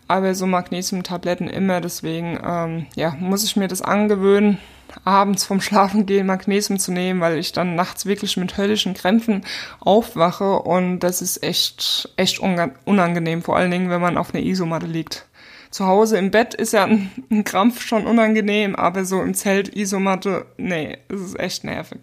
Aber 0.08 0.34
so 0.34 0.46
Magnesiumtabletten 0.46 1.48
immer, 1.48 1.80
deswegen 1.80 2.40
ähm, 2.44 2.86
ja, 2.96 3.14
muss 3.20 3.44
ich 3.44 3.54
mir 3.54 3.68
das 3.68 3.80
angewöhnen, 3.80 4.58
abends 5.04 5.44
vom 5.44 5.60
Schlafen 5.60 6.04
gehen 6.04 6.26
Magnesium 6.26 6.80
zu 6.80 6.90
nehmen, 6.90 7.20
weil 7.20 7.38
ich 7.38 7.52
dann 7.52 7.76
nachts 7.76 8.06
wirklich 8.06 8.36
mit 8.36 8.56
höllischen 8.56 8.94
Krämpfen 8.94 9.44
aufwache 9.78 10.58
und 10.58 10.98
das 10.98 11.22
ist 11.22 11.44
echt, 11.44 12.12
echt 12.16 12.40
unangenehm, 12.40 13.42
vor 13.42 13.56
allen 13.56 13.70
Dingen, 13.70 13.88
wenn 13.88 14.00
man 14.00 14.18
auf 14.18 14.34
einer 14.34 14.42
Isomatte 14.42 14.86
liegt 14.86 15.26
zu 15.70 15.86
Hause 15.86 16.18
im 16.18 16.30
Bett 16.30 16.54
ist 16.54 16.72
ja 16.72 16.84
ein, 16.84 17.10
ein 17.30 17.44
Krampf 17.44 17.82
schon 17.82 18.06
unangenehm, 18.06 18.74
aber 18.74 19.04
so 19.04 19.22
im 19.22 19.34
Zelt 19.34 19.76
Isomatte, 19.76 20.46
nee, 20.56 20.98
es 21.08 21.20
ist 21.20 21.38
echt 21.38 21.64
nervig. 21.64 22.00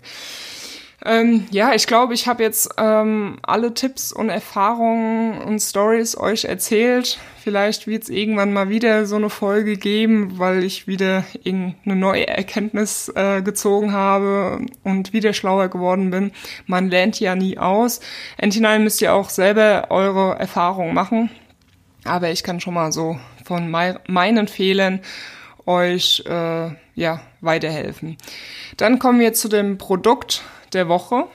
Ähm, 1.06 1.46
ja, 1.52 1.74
ich 1.76 1.86
glaube, 1.86 2.16
ich 2.16 2.28
habe 2.28 2.42
jetzt 2.42 2.72
ähm, 2.78 3.38
alle 3.44 3.74
Tipps 3.74 4.12
und 4.12 4.30
Erfahrungen 4.30 5.38
und 5.38 5.60
Stories 5.60 6.18
euch 6.18 6.46
erzählt. 6.46 7.20
Vielleicht 7.44 7.86
wird 7.86 8.04
es 8.04 8.10
irgendwann 8.10 8.52
mal 8.52 8.70
wieder 8.70 9.06
so 9.06 9.16
eine 9.16 9.30
Folge 9.30 9.78
geben, 9.78 10.40
weil 10.40 10.64
ich 10.64 10.88
wieder 10.88 11.24
irgendeine 11.44 11.96
neue 11.96 12.28
Erkenntnis 12.28 13.10
äh, 13.16 13.44
gezogen 13.44 13.94
habe 13.94 14.66
und 14.84 15.14
wieder 15.14 15.34
schlauer 15.34 15.68
geworden 15.68 16.10
bin. 16.10 16.32
Man 16.66 16.90
lernt 16.90 17.20
ja 17.20 17.36
nie 17.36 17.60
aus. 17.60 18.00
Endhinein 18.38 18.84
müsst 18.84 19.02
ihr 19.02 19.14
auch 19.14 19.30
selber 19.30 19.88
eure 19.92 20.40
Erfahrungen 20.40 20.96
machen. 20.96 21.30
Aber 22.06 22.32
ich 22.32 22.44
kann 22.44 22.60
schon 22.60 22.74
mal 22.74 22.92
so 22.92 23.20
von 23.48 23.72
mei 23.72 23.96
meinen 24.08 24.48
Fehlern 24.48 25.00
euch 25.66 26.24
äh, 26.26 26.70
ja, 26.96 27.22
weiterhelfen. 27.42 28.18
Dann 28.78 29.00
kommen 29.00 29.20
wir 29.20 29.34
zu 29.34 29.48
dem 29.48 29.78
Produkt 29.78 30.44
der 30.74 30.88
Woche. 30.88 31.26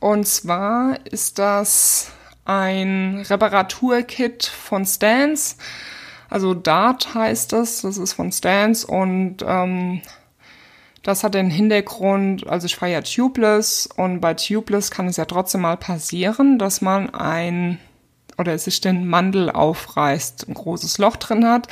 Und 0.00 0.26
zwar 0.26 0.98
ist 1.06 1.38
das 1.38 2.12
ein 2.44 3.24
Reparaturkit 3.28 4.44
von 4.44 4.84
Stans. 4.84 5.56
Also 6.30 6.54
Dart 6.54 7.14
heißt 7.14 7.52
das. 7.52 7.82
Das 7.82 7.98
ist 7.98 8.12
von 8.14 8.32
Stans 8.32 8.84
und 8.84 9.38
ähm, 9.46 10.02
das 11.02 11.22
hat 11.22 11.34
den 11.34 11.50
Hintergrund, 11.50 12.46
also 12.46 12.64
ich 12.64 12.76
fahre 12.76 12.92
ja 12.92 13.02
Tubeless 13.02 13.86
und 13.94 14.20
bei 14.20 14.32
Tubeless 14.32 14.90
kann 14.90 15.06
es 15.06 15.18
ja 15.18 15.26
trotzdem 15.26 15.60
mal 15.60 15.76
passieren, 15.76 16.58
dass 16.58 16.80
man 16.80 17.14
ein 17.14 17.78
oder 18.38 18.58
sich 18.58 18.80
den 18.80 19.08
Mandel 19.08 19.50
aufreißt, 19.50 20.48
ein 20.48 20.54
großes 20.54 20.98
Loch 20.98 21.16
drin 21.16 21.46
hat, 21.46 21.68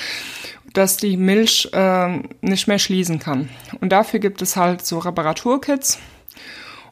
dass 0.73 0.97
die 0.97 1.17
Milch 1.17 1.69
äh, 1.73 2.23
nicht 2.41 2.69
mehr 2.69 2.79
schließen 2.79 3.19
kann. 3.19 3.49
Und 3.81 3.91
dafür 3.91 4.21
gibt 4.21 4.43
es 4.43 4.57
halt 4.57 4.85
so 4.85 4.99
Reparaturkits. 4.99 5.99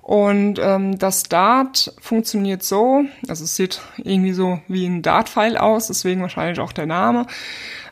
Und 0.02 0.58
ähm, 0.58 0.98
das 0.98 1.24
Dart 1.24 1.94
funktioniert 2.00 2.62
so, 2.64 3.04
also 3.28 3.44
es 3.44 3.54
sieht 3.54 3.80
irgendwie 3.98 4.32
so 4.32 4.60
wie 4.66 4.84
ein 4.86 5.02
Dart-Pfeil 5.02 5.56
aus, 5.56 5.86
deswegen 5.86 6.20
wahrscheinlich 6.20 6.58
auch 6.58 6.72
der 6.72 6.86
Name. 6.86 7.26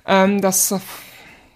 Ähm, 0.04 0.40
das, 0.40 0.74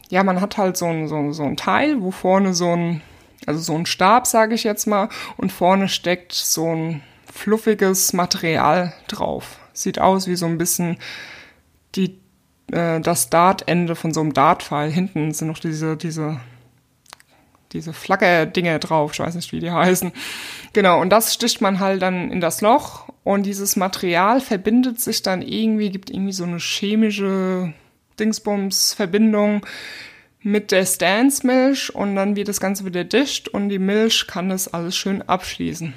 ja, 0.08 0.22
man 0.22 0.40
hat 0.40 0.58
halt 0.58 0.76
so 0.76 0.86
ein, 0.86 1.08
so, 1.08 1.32
so 1.32 1.42
ein 1.42 1.56
Teil, 1.56 2.00
wo 2.00 2.12
vorne 2.12 2.54
so 2.54 2.70
ein, 2.76 3.00
also 3.46 3.60
so 3.60 3.74
ein 3.74 3.86
Stab, 3.86 4.26
sage 4.26 4.54
ich 4.54 4.62
jetzt 4.62 4.86
mal, 4.86 5.08
und 5.36 5.50
vorne 5.50 5.88
steckt 5.88 6.32
so 6.32 6.72
ein 6.72 7.02
fluffiges 7.32 8.12
Material 8.12 8.92
drauf. 9.08 9.58
Sieht 9.72 9.98
aus 9.98 10.26
wie 10.26 10.36
so 10.36 10.46
ein 10.46 10.58
bisschen 10.58 10.98
die, 11.94 12.18
äh, 12.70 13.00
das 13.00 13.30
Dartende 13.30 13.94
von 13.94 14.12
so 14.12 14.20
einem 14.20 14.34
Dartpfeil. 14.34 14.90
Hinten 14.90 15.32
sind 15.32 15.48
noch 15.48 15.58
diese, 15.58 15.96
diese, 15.96 16.40
diese 17.72 17.92
Flagge-Dinge 17.92 18.78
drauf. 18.78 19.12
Ich 19.12 19.20
weiß 19.20 19.34
nicht, 19.34 19.52
wie 19.52 19.60
die 19.60 19.70
heißen. 19.70 20.12
Genau. 20.72 21.00
Und 21.00 21.10
das 21.10 21.34
sticht 21.34 21.60
man 21.60 21.80
halt 21.80 22.02
dann 22.02 22.30
in 22.30 22.40
das 22.40 22.60
Loch 22.60 23.08
und 23.24 23.44
dieses 23.44 23.76
Material 23.76 24.40
verbindet 24.40 25.00
sich 25.00 25.22
dann 25.22 25.42
irgendwie, 25.42 25.90
gibt 25.90 26.10
irgendwie 26.10 26.32
so 26.32 26.44
eine 26.44 26.58
chemische 26.58 27.72
Dingsbums-Verbindung 28.18 29.64
mit 30.40 30.72
der 30.72 30.84
Stance-Milch 30.84 31.94
und 31.94 32.16
dann 32.16 32.34
wird 32.34 32.48
das 32.48 32.60
Ganze 32.60 32.84
wieder 32.84 33.04
dicht 33.04 33.48
und 33.48 33.68
die 33.68 33.78
Milch 33.78 34.26
kann 34.26 34.48
das 34.48 34.72
alles 34.72 34.96
schön 34.96 35.22
abschließen. 35.22 35.94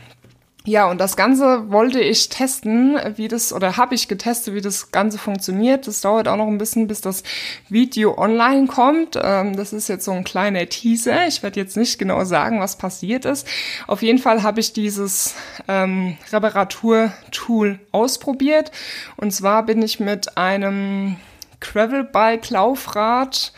Ja, 0.68 0.90
und 0.90 1.00
das 1.00 1.16
Ganze 1.16 1.70
wollte 1.70 2.00
ich 2.00 2.30
testen, 2.30 3.00
wie 3.18 3.28
das, 3.28 3.54
oder 3.54 3.78
habe 3.78 3.94
ich 3.94 4.08
getestet, 4.08 4.56
wie 4.56 4.62
das 4.62 4.92
Ganze 4.92 5.20
funktioniert. 5.20 5.86
Das 5.86 6.02
dauert 6.02 6.28
auch 6.28 6.38
noch 6.38 6.48
ein 6.48 6.58
bisschen, 6.58 6.88
bis 6.88 7.02
das 7.02 7.22
Video 7.70 8.18
online 8.18 8.66
kommt. 8.66 9.16
Ähm, 9.22 9.56
das 9.56 9.74
ist 9.74 9.88
jetzt 9.90 10.06
so 10.06 10.12
ein 10.12 10.24
kleiner 10.24 10.68
Teaser. 10.68 11.28
Ich 11.28 11.44
werde 11.44 11.60
jetzt 11.60 11.78
nicht 11.78 12.00
genau 12.00 12.24
sagen, 12.26 12.60
was 12.60 12.80
passiert 12.80 13.26
ist. 13.26 13.48
Auf 13.86 14.02
jeden 14.02 14.18
Fall 14.18 14.42
habe 14.42 14.60
ich 14.60 14.74
dieses 14.74 15.36
ähm, 15.68 16.18
Reparatur-Tool 16.34 17.80
ausprobiert. 17.92 18.72
Und 19.18 19.32
zwar 19.32 19.68
bin 19.68 19.84
ich 19.84 20.00
mit 20.00 20.36
einem 20.36 21.18
Gravelbike-Laufrad 21.60 23.54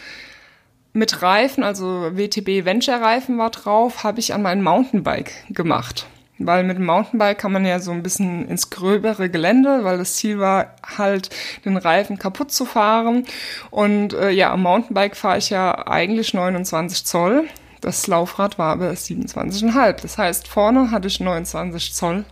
mit 0.91 1.21
Reifen, 1.21 1.63
also 1.63 2.17
WTB 2.17 2.65
Venture 2.65 2.99
Reifen 2.99 3.37
war 3.37 3.51
drauf, 3.51 4.03
habe 4.03 4.19
ich 4.19 4.33
an 4.33 4.41
mein 4.41 4.61
Mountainbike 4.61 5.31
gemacht. 5.49 6.07
Weil 6.39 6.63
mit 6.63 6.77
dem 6.77 6.85
Mountainbike 6.85 7.37
kann 7.37 7.51
man 7.51 7.65
ja 7.65 7.79
so 7.79 7.91
ein 7.91 8.03
bisschen 8.03 8.47
ins 8.47 8.69
gröbere 8.69 9.29
Gelände, 9.29 9.83
weil 9.83 9.97
das 9.97 10.15
Ziel 10.15 10.39
war 10.39 10.75
halt, 10.97 11.29
den 11.65 11.77
Reifen 11.77 12.19
kaputt 12.19 12.51
zu 12.51 12.65
fahren. 12.65 13.25
Und 13.71 14.13
äh, 14.13 14.29
ja, 14.29 14.51
am 14.51 14.63
Mountainbike 14.63 15.15
fahre 15.15 15.39
ich 15.39 15.49
ja 15.49 15.87
eigentlich 15.87 16.33
29 16.33 17.05
Zoll. 17.05 17.45
Das 17.81 18.07
Laufrad 18.07 18.57
war 18.57 18.73
aber 18.73 18.91
27,5. 18.91 20.01
Das 20.01 20.17
heißt, 20.17 20.47
vorne 20.47 20.91
hatte 20.91 21.07
ich 21.07 21.19
29 21.19 21.93
Zoll 21.93 22.25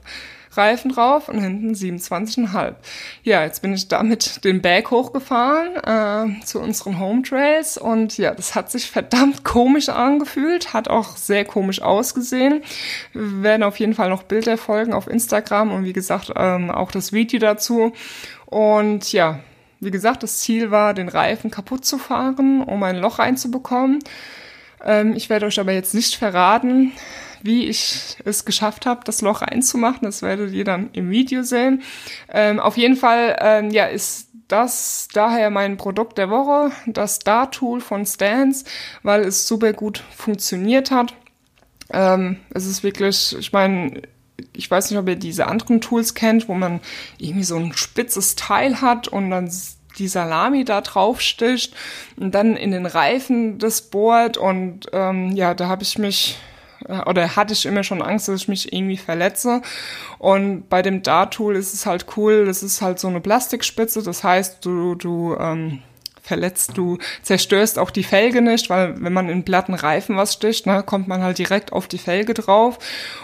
Reifen 0.58 0.92
drauf 0.92 1.30
und 1.30 1.40
hinten 1.40 1.74
27,5. 1.74 2.76
Ja, 3.24 3.44
jetzt 3.44 3.62
bin 3.62 3.74
ich 3.74 3.88
damit 3.88 4.44
den 4.44 4.62
Berg 4.62 4.92
hochgefahren 4.92 6.40
äh, 6.40 6.44
zu 6.46 6.60
unseren 6.60 7.00
Home 7.00 7.22
Trails 7.24 7.78
und 7.78 8.18
ja, 8.18 8.34
das 8.34 8.56
hat 8.56 8.72
sich 8.72 8.90
verdammt 8.90 9.44
komisch 9.44 9.90
angefühlt, 9.90 10.74
hat 10.74 10.88
auch 10.88 11.18
sehr 11.18 11.46
komisch 11.46 11.82
ausgesehen. 11.82 12.64
Wir 13.14 13.44
werden 13.44 13.64
auf 13.64 13.80
jeden 13.80 13.94
Fall 13.94 14.10
noch 14.10 14.24
Bilder 14.24 14.58
folgen 14.58 14.94
auf 14.94 15.08
Instagram 15.08 15.72
und 15.72 15.86
wie 15.86 15.94
gesagt 15.94 16.32
ähm, 16.36 16.72
auch 16.72 16.92
das 16.92 17.14
Video 17.14 17.40
dazu. 17.40 17.94
Und 18.46 19.12
ja, 19.12 19.40
wie 19.80 19.92
gesagt, 19.92 20.24
das 20.24 20.40
Ziel 20.40 20.72
war, 20.72 20.94
den 20.94 21.10
Reifen 21.10 21.52
kaputt 21.52 21.86
zu 21.86 21.98
fahren, 21.98 22.64
um 22.64 22.82
ein 22.84 22.98
Loch 22.98 23.20
reinzubekommen. 23.20 24.00
Ähm, 24.84 25.14
ich 25.16 25.30
werde 25.30 25.46
euch 25.46 25.60
aber 25.60 25.74
jetzt 25.74 25.94
nicht 25.94 26.16
verraten, 26.16 26.92
wie 27.46 27.68
ich 27.68 28.18
es 28.26 28.46
geschafft 28.46 28.86
habe, 28.86 29.02
das 29.06 29.22
Loch 29.22 29.42
reinzumachen. 29.42 30.02
Das 30.02 30.22
werdet 30.22 30.54
ihr 30.54 30.66
dann 30.66 30.90
im 30.94 31.10
Video 31.10 31.44
sehen. 31.44 31.84
Ähm, 32.30 32.60
auf 32.60 32.78
jeden 32.78 32.96
Fall, 32.96 33.38
ähm, 33.40 33.70
ja, 33.70 33.86
ist 33.86 34.30
das 34.48 35.08
daher 35.14 35.50
mein 35.50 35.78
Produkt 35.78 36.18
der 36.18 36.30
Woche, 36.30 36.72
das 36.86 37.16
Star-Tool 37.16 37.82
von 37.82 38.06
Stance, 38.06 38.66
weil 39.04 39.22
es 39.22 39.48
super 39.48 39.74
gut 39.74 40.04
funktioniert 40.16 40.92
hat. 40.92 41.14
Ähm, 41.92 42.38
es 42.52 42.66
ist 42.66 42.84
wirklich, 42.84 43.36
ich 43.40 43.54
meine, 43.54 44.02
ich 44.54 44.70
weiß 44.70 44.90
nicht, 44.90 45.00
ob 45.00 45.08
ihr 45.08 45.16
diese 45.16 45.48
anderen 45.48 45.82
Tools 45.82 46.14
kennt, 46.14 46.48
wo 46.48 46.54
man 46.54 46.80
irgendwie 47.18 47.44
so 47.44 47.58
ein 47.58 47.74
spitzes 47.74 48.36
Teil 48.36 48.82
hat 48.82 49.08
und 49.08 49.30
dann 49.30 49.50
die 49.98 50.08
Salami 50.08 50.66
da 50.66 50.82
drauf 50.82 51.22
sticht 51.22 51.74
und 52.18 52.36
dann 52.36 52.58
in 52.58 52.72
den 52.72 52.86
Reifen 52.86 53.60
das 53.60 53.82
bohrt 53.82 54.38
und 54.38 54.88
ähm, 54.92 55.32
ja, 55.32 55.54
da 55.54 55.68
habe 55.68 55.84
ich 55.84 55.98
mich 55.98 56.38
oder 56.88 57.36
hatte 57.36 57.54
ich 57.54 57.66
immer 57.66 57.84
schon 57.84 58.02
Angst, 58.02 58.28
dass 58.28 58.42
ich 58.42 58.48
mich 58.48 58.74
irgendwie 58.74 58.98
verletze. 58.98 59.62
Und 60.18 60.70
bei 60.70 60.82
dem 60.82 61.02
Dart-Tool 61.02 61.56
ist 61.56 61.74
es 61.74 61.86
halt 61.86 62.06
cool, 62.18 62.46
das 62.46 62.64
ist 62.64 62.82
halt 62.82 63.00
so 63.00 63.08
eine 63.08 63.22
Plastikspitze, 63.22 64.04
das 64.04 64.24
heißt, 64.24 64.66
du, 64.66 64.96
du 64.96 65.36
ähm, 65.40 65.82
verletzt, 66.22 66.72
du 66.76 66.98
zerstörst 67.22 67.80
auch 67.80 67.92
die 67.92 68.04
Felge 68.04 68.42
nicht, 68.42 68.70
weil 68.70 69.02
wenn 69.02 69.14
man 69.14 69.30
in 69.30 69.46
platten 69.46 69.74
Reifen 69.74 70.18
was 70.18 70.34
sticht, 70.34 70.66
ne, 70.66 70.84
kommt 70.84 71.08
man 71.08 71.22
halt 71.22 71.38
direkt 71.38 71.72
auf 71.72 71.88
die 71.88 71.98
Felge 71.98 72.34
drauf. 72.34 72.80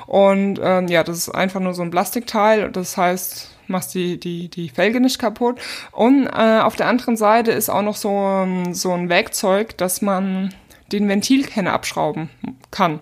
Und 0.06 0.60
ähm, 0.62 0.88
ja, 0.88 1.04
das 1.04 1.18
ist 1.18 1.30
einfach 1.30 1.60
nur 1.60 1.74
so 1.74 1.82
ein 1.82 1.92
Plastikteil, 1.92 2.72
das 2.72 2.98
heißt, 2.98 3.50
machst 3.68 3.94
die, 3.96 4.20
die, 4.20 4.50
die 4.50 4.70
Felge 4.70 5.00
nicht 5.00 5.20
kaputt. 5.20 5.60
Und 5.92 6.28
äh, 6.28 6.60
auf 6.60 6.76
der 6.76 6.88
anderen 6.88 7.18
Seite 7.18 7.52
ist 7.52 7.70
auch 7.70 7.82
noch 7.82 7.96
so, 7.96 8.10
ähm, 8.10 8.74
so 8.74 8.92
ein 8.92 9.10
Werkzeug, 9.10 9.78
dass 9.78 10.02
man 10.02 10.54
den 10.92 11.08
Ventilkern 11.08 11.68
abschrauben 11.68 12.30
kann. 12.70 13.00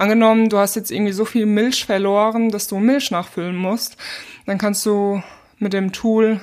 Angenommen, 0.00 0.48
du 0.48 0.56
hast 0.56 0.76
jetzt 0.76 0.90
irgendwie 0.90 1.12
so 1.12 1.26
viel 1.26 1.44
Milch 1.44 1.84
verloren, 1.84 2.48
dass 2.48 2.66
du 2.66 2.78
Milch 2.78 3.10
nachfüllen 3.10 3.54
musst, 3.54 3.98
dann 4.46 4.56
kannst 4.56 4.86
du 4.86 5.22
mit 5.58 5.74
dem 5.74 5.92
Tool 5.92 6.40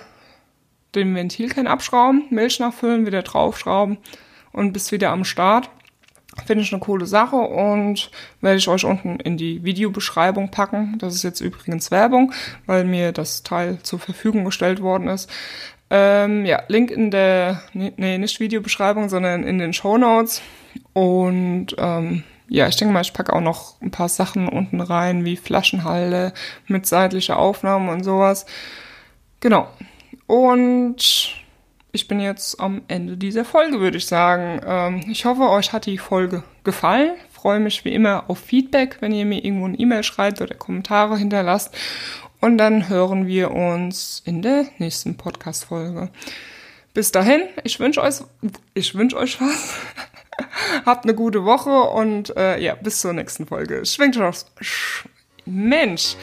den 0.94 1.16
Ventilkern 1.16 1.66
abschrauben, 1.66 2.26
Milch 2.30 2.60
nachfüllen, 2.60 3.08
wieder 3.08 3.24
draufschrauben 3.24 3.98
und 4.52 4.74
bist 4.74 4.92
wieder 4.92 5.10
am 5.10 5.24
Start. 5.24 5.72
Finde 6.46 6.66
ich 6.66 6.72
eine 6.72 6.82
coole 6.82 7.08
Sache 7.08 7.38
und 7.38 8.12
werde 8.42 8.60
ich 8.60 8.68
euch 8.68 8.86
unten 8.86 9.20
in 9.22 9.38
die 9.38 9.64
Videobeschreibung 9.64 10.52
packen. 10.52 11.00
Das 11.00 11.16
ist 11.16 11.24
jetzt 11.24 11.42
übrigens 11.42 11.90
Werbung, 11.90 12.34
weil 12.68 12.84
mir 12.84 13.12
das 13.12 13.42
Teil 13.42 13.80
zur 13.82 13.98
Verfügung 13.98 14.46
gestellt 14.46 14.84
worden 14.84 15.08
ist. 15.08 15.32
Ähm, 15.90 16.46
ja, 16.46 16.62
Link 16.68 16.92
in 16.92 17.10
der, 17.10 17.64
nee, 17.74 18.20
nicht 18.20 18.40
Videobeschreibung, 18.40 19.10
sondern 19.10 19.42
in 19.44 19.58
den 19.58 19.74
Show 19.74 19.98
Notes. 19.98 20.44
Und 20.94 21.76
ähm, 21.80 22.24
ja, 22.50 22.68
ich 22.68 22.76
denke 22.78 22.94
mal, 22.94 23.02
ich 23.02 23.14
packe 23.14 23.34
auch 23.34 23.42
noch 23.42 23.82
ein 23.82 23.92
paar 23.92 24.10
Sachen 24.10 24.48
unten 24.48 24.82
rein, 24.82 25.26
wie 25.26 25.36
Flaschenhalde 25.36 26.34
mit 26.68 26.86
seitlicher 26.86 27.38
Aufnahme 27.38 27.92
und 27.92 28.04
sowas. 28.04 28.46
Genau. 29.40 29.68
Und 30.26 31.36
ich 31.92 32.08
bin 32.08 32.20
jetzt 32.20 32.60
am 32.60 32.82
Ende 32.88 33.18
dieser 33.18 33.46
Folge, 33.46 33.80
würde 33.80 33.98
ich 33.98 34.06
sagen. 34.06 34.62
Ähm, 34.66 35.04
ich 35.10 35.26
hoffe, 35.26 35.50
euch 35.50 35.74
hat 35.74 35.86
die 35.86 35.98
Folge 35.98 36.44
gefallen. 36.64 37.12
Freue 37.32 37.60
mich 37.60 37.86
wie 37.86 37.94
immer 37.94 38.30
auf 38.30 38.40
Feedback, 38.40 38.98
wenn 39.00 39.12
ihr 39.12 39.26
mir 39.26 39.44
irgendwo 39.44 39.66
eine 39.66 39.80
E-Mail 39.80 40.04
schreibt 40.04 40.42
oder 40.42 40.56
Kommentare 40.56 41.18
hinterlasst. 41.18 41.76
Und 42.40 42.58
dann 42.58 42.88
hören 42.88 43.26
wir 43.26 43.52
uns 43.52 44.22
in 44.26 44.42
der 44.42 44.66
nächsten 44.78 45.18
Podcast-Folge. 45.18 46.10
Bis 46.94 47.12
dahin, 47.12 47.42
ich 47.64 47.80
wünsche 47.80 48.02
euch, 48.02 48.16
ich 48.74 48.96
wünsche 48.96 49.18
euch 49.18 49.40
was. 49.42 49.76
Habt 50.86 51.06
eine 51.06 51.16
gute 51.16 51.46
Woche 51.46 51.82
und 51.82 52.36
äh, 52.38 52.60
ja, 52.60 52.76
bis 52.76 53.02
zur 53.02 53.14
nächsten 53.14 53.48
Folge. 53.48 53.86
Schwingt 53.86 54.18
euch 54.18 54.46
Sch 54.62 55.06
Mensch, 55.46 56.18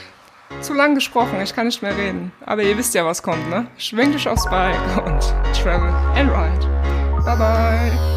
zu 0.60 0.74
lang 0.74 0.94
gesprochen, 0.94 1.40
ich 1.42 1.54
kann 1.54 1.66
nicht 1.66 1.82
mehr 1.82 1.96
reden. 1.96 2.32
Aber 2.44 2.62
ihr 2.62 2.76
wisst 2.76 2.94
ja, 2.94 3.04
was 3.06 3.22
kommt, 3.22 3.48
ne? 3.48 3.66
Schwingt 3.78 4.14
euch 4.14 4.28
aufs 4.28 4.44
Bike 4.50 4.78
und 5.04 5.20
travel 5.54 5.90
and 6.14 6.30
ride. 6.30 7.24
Bye 7.24 7.36
bye. 7.36 8.13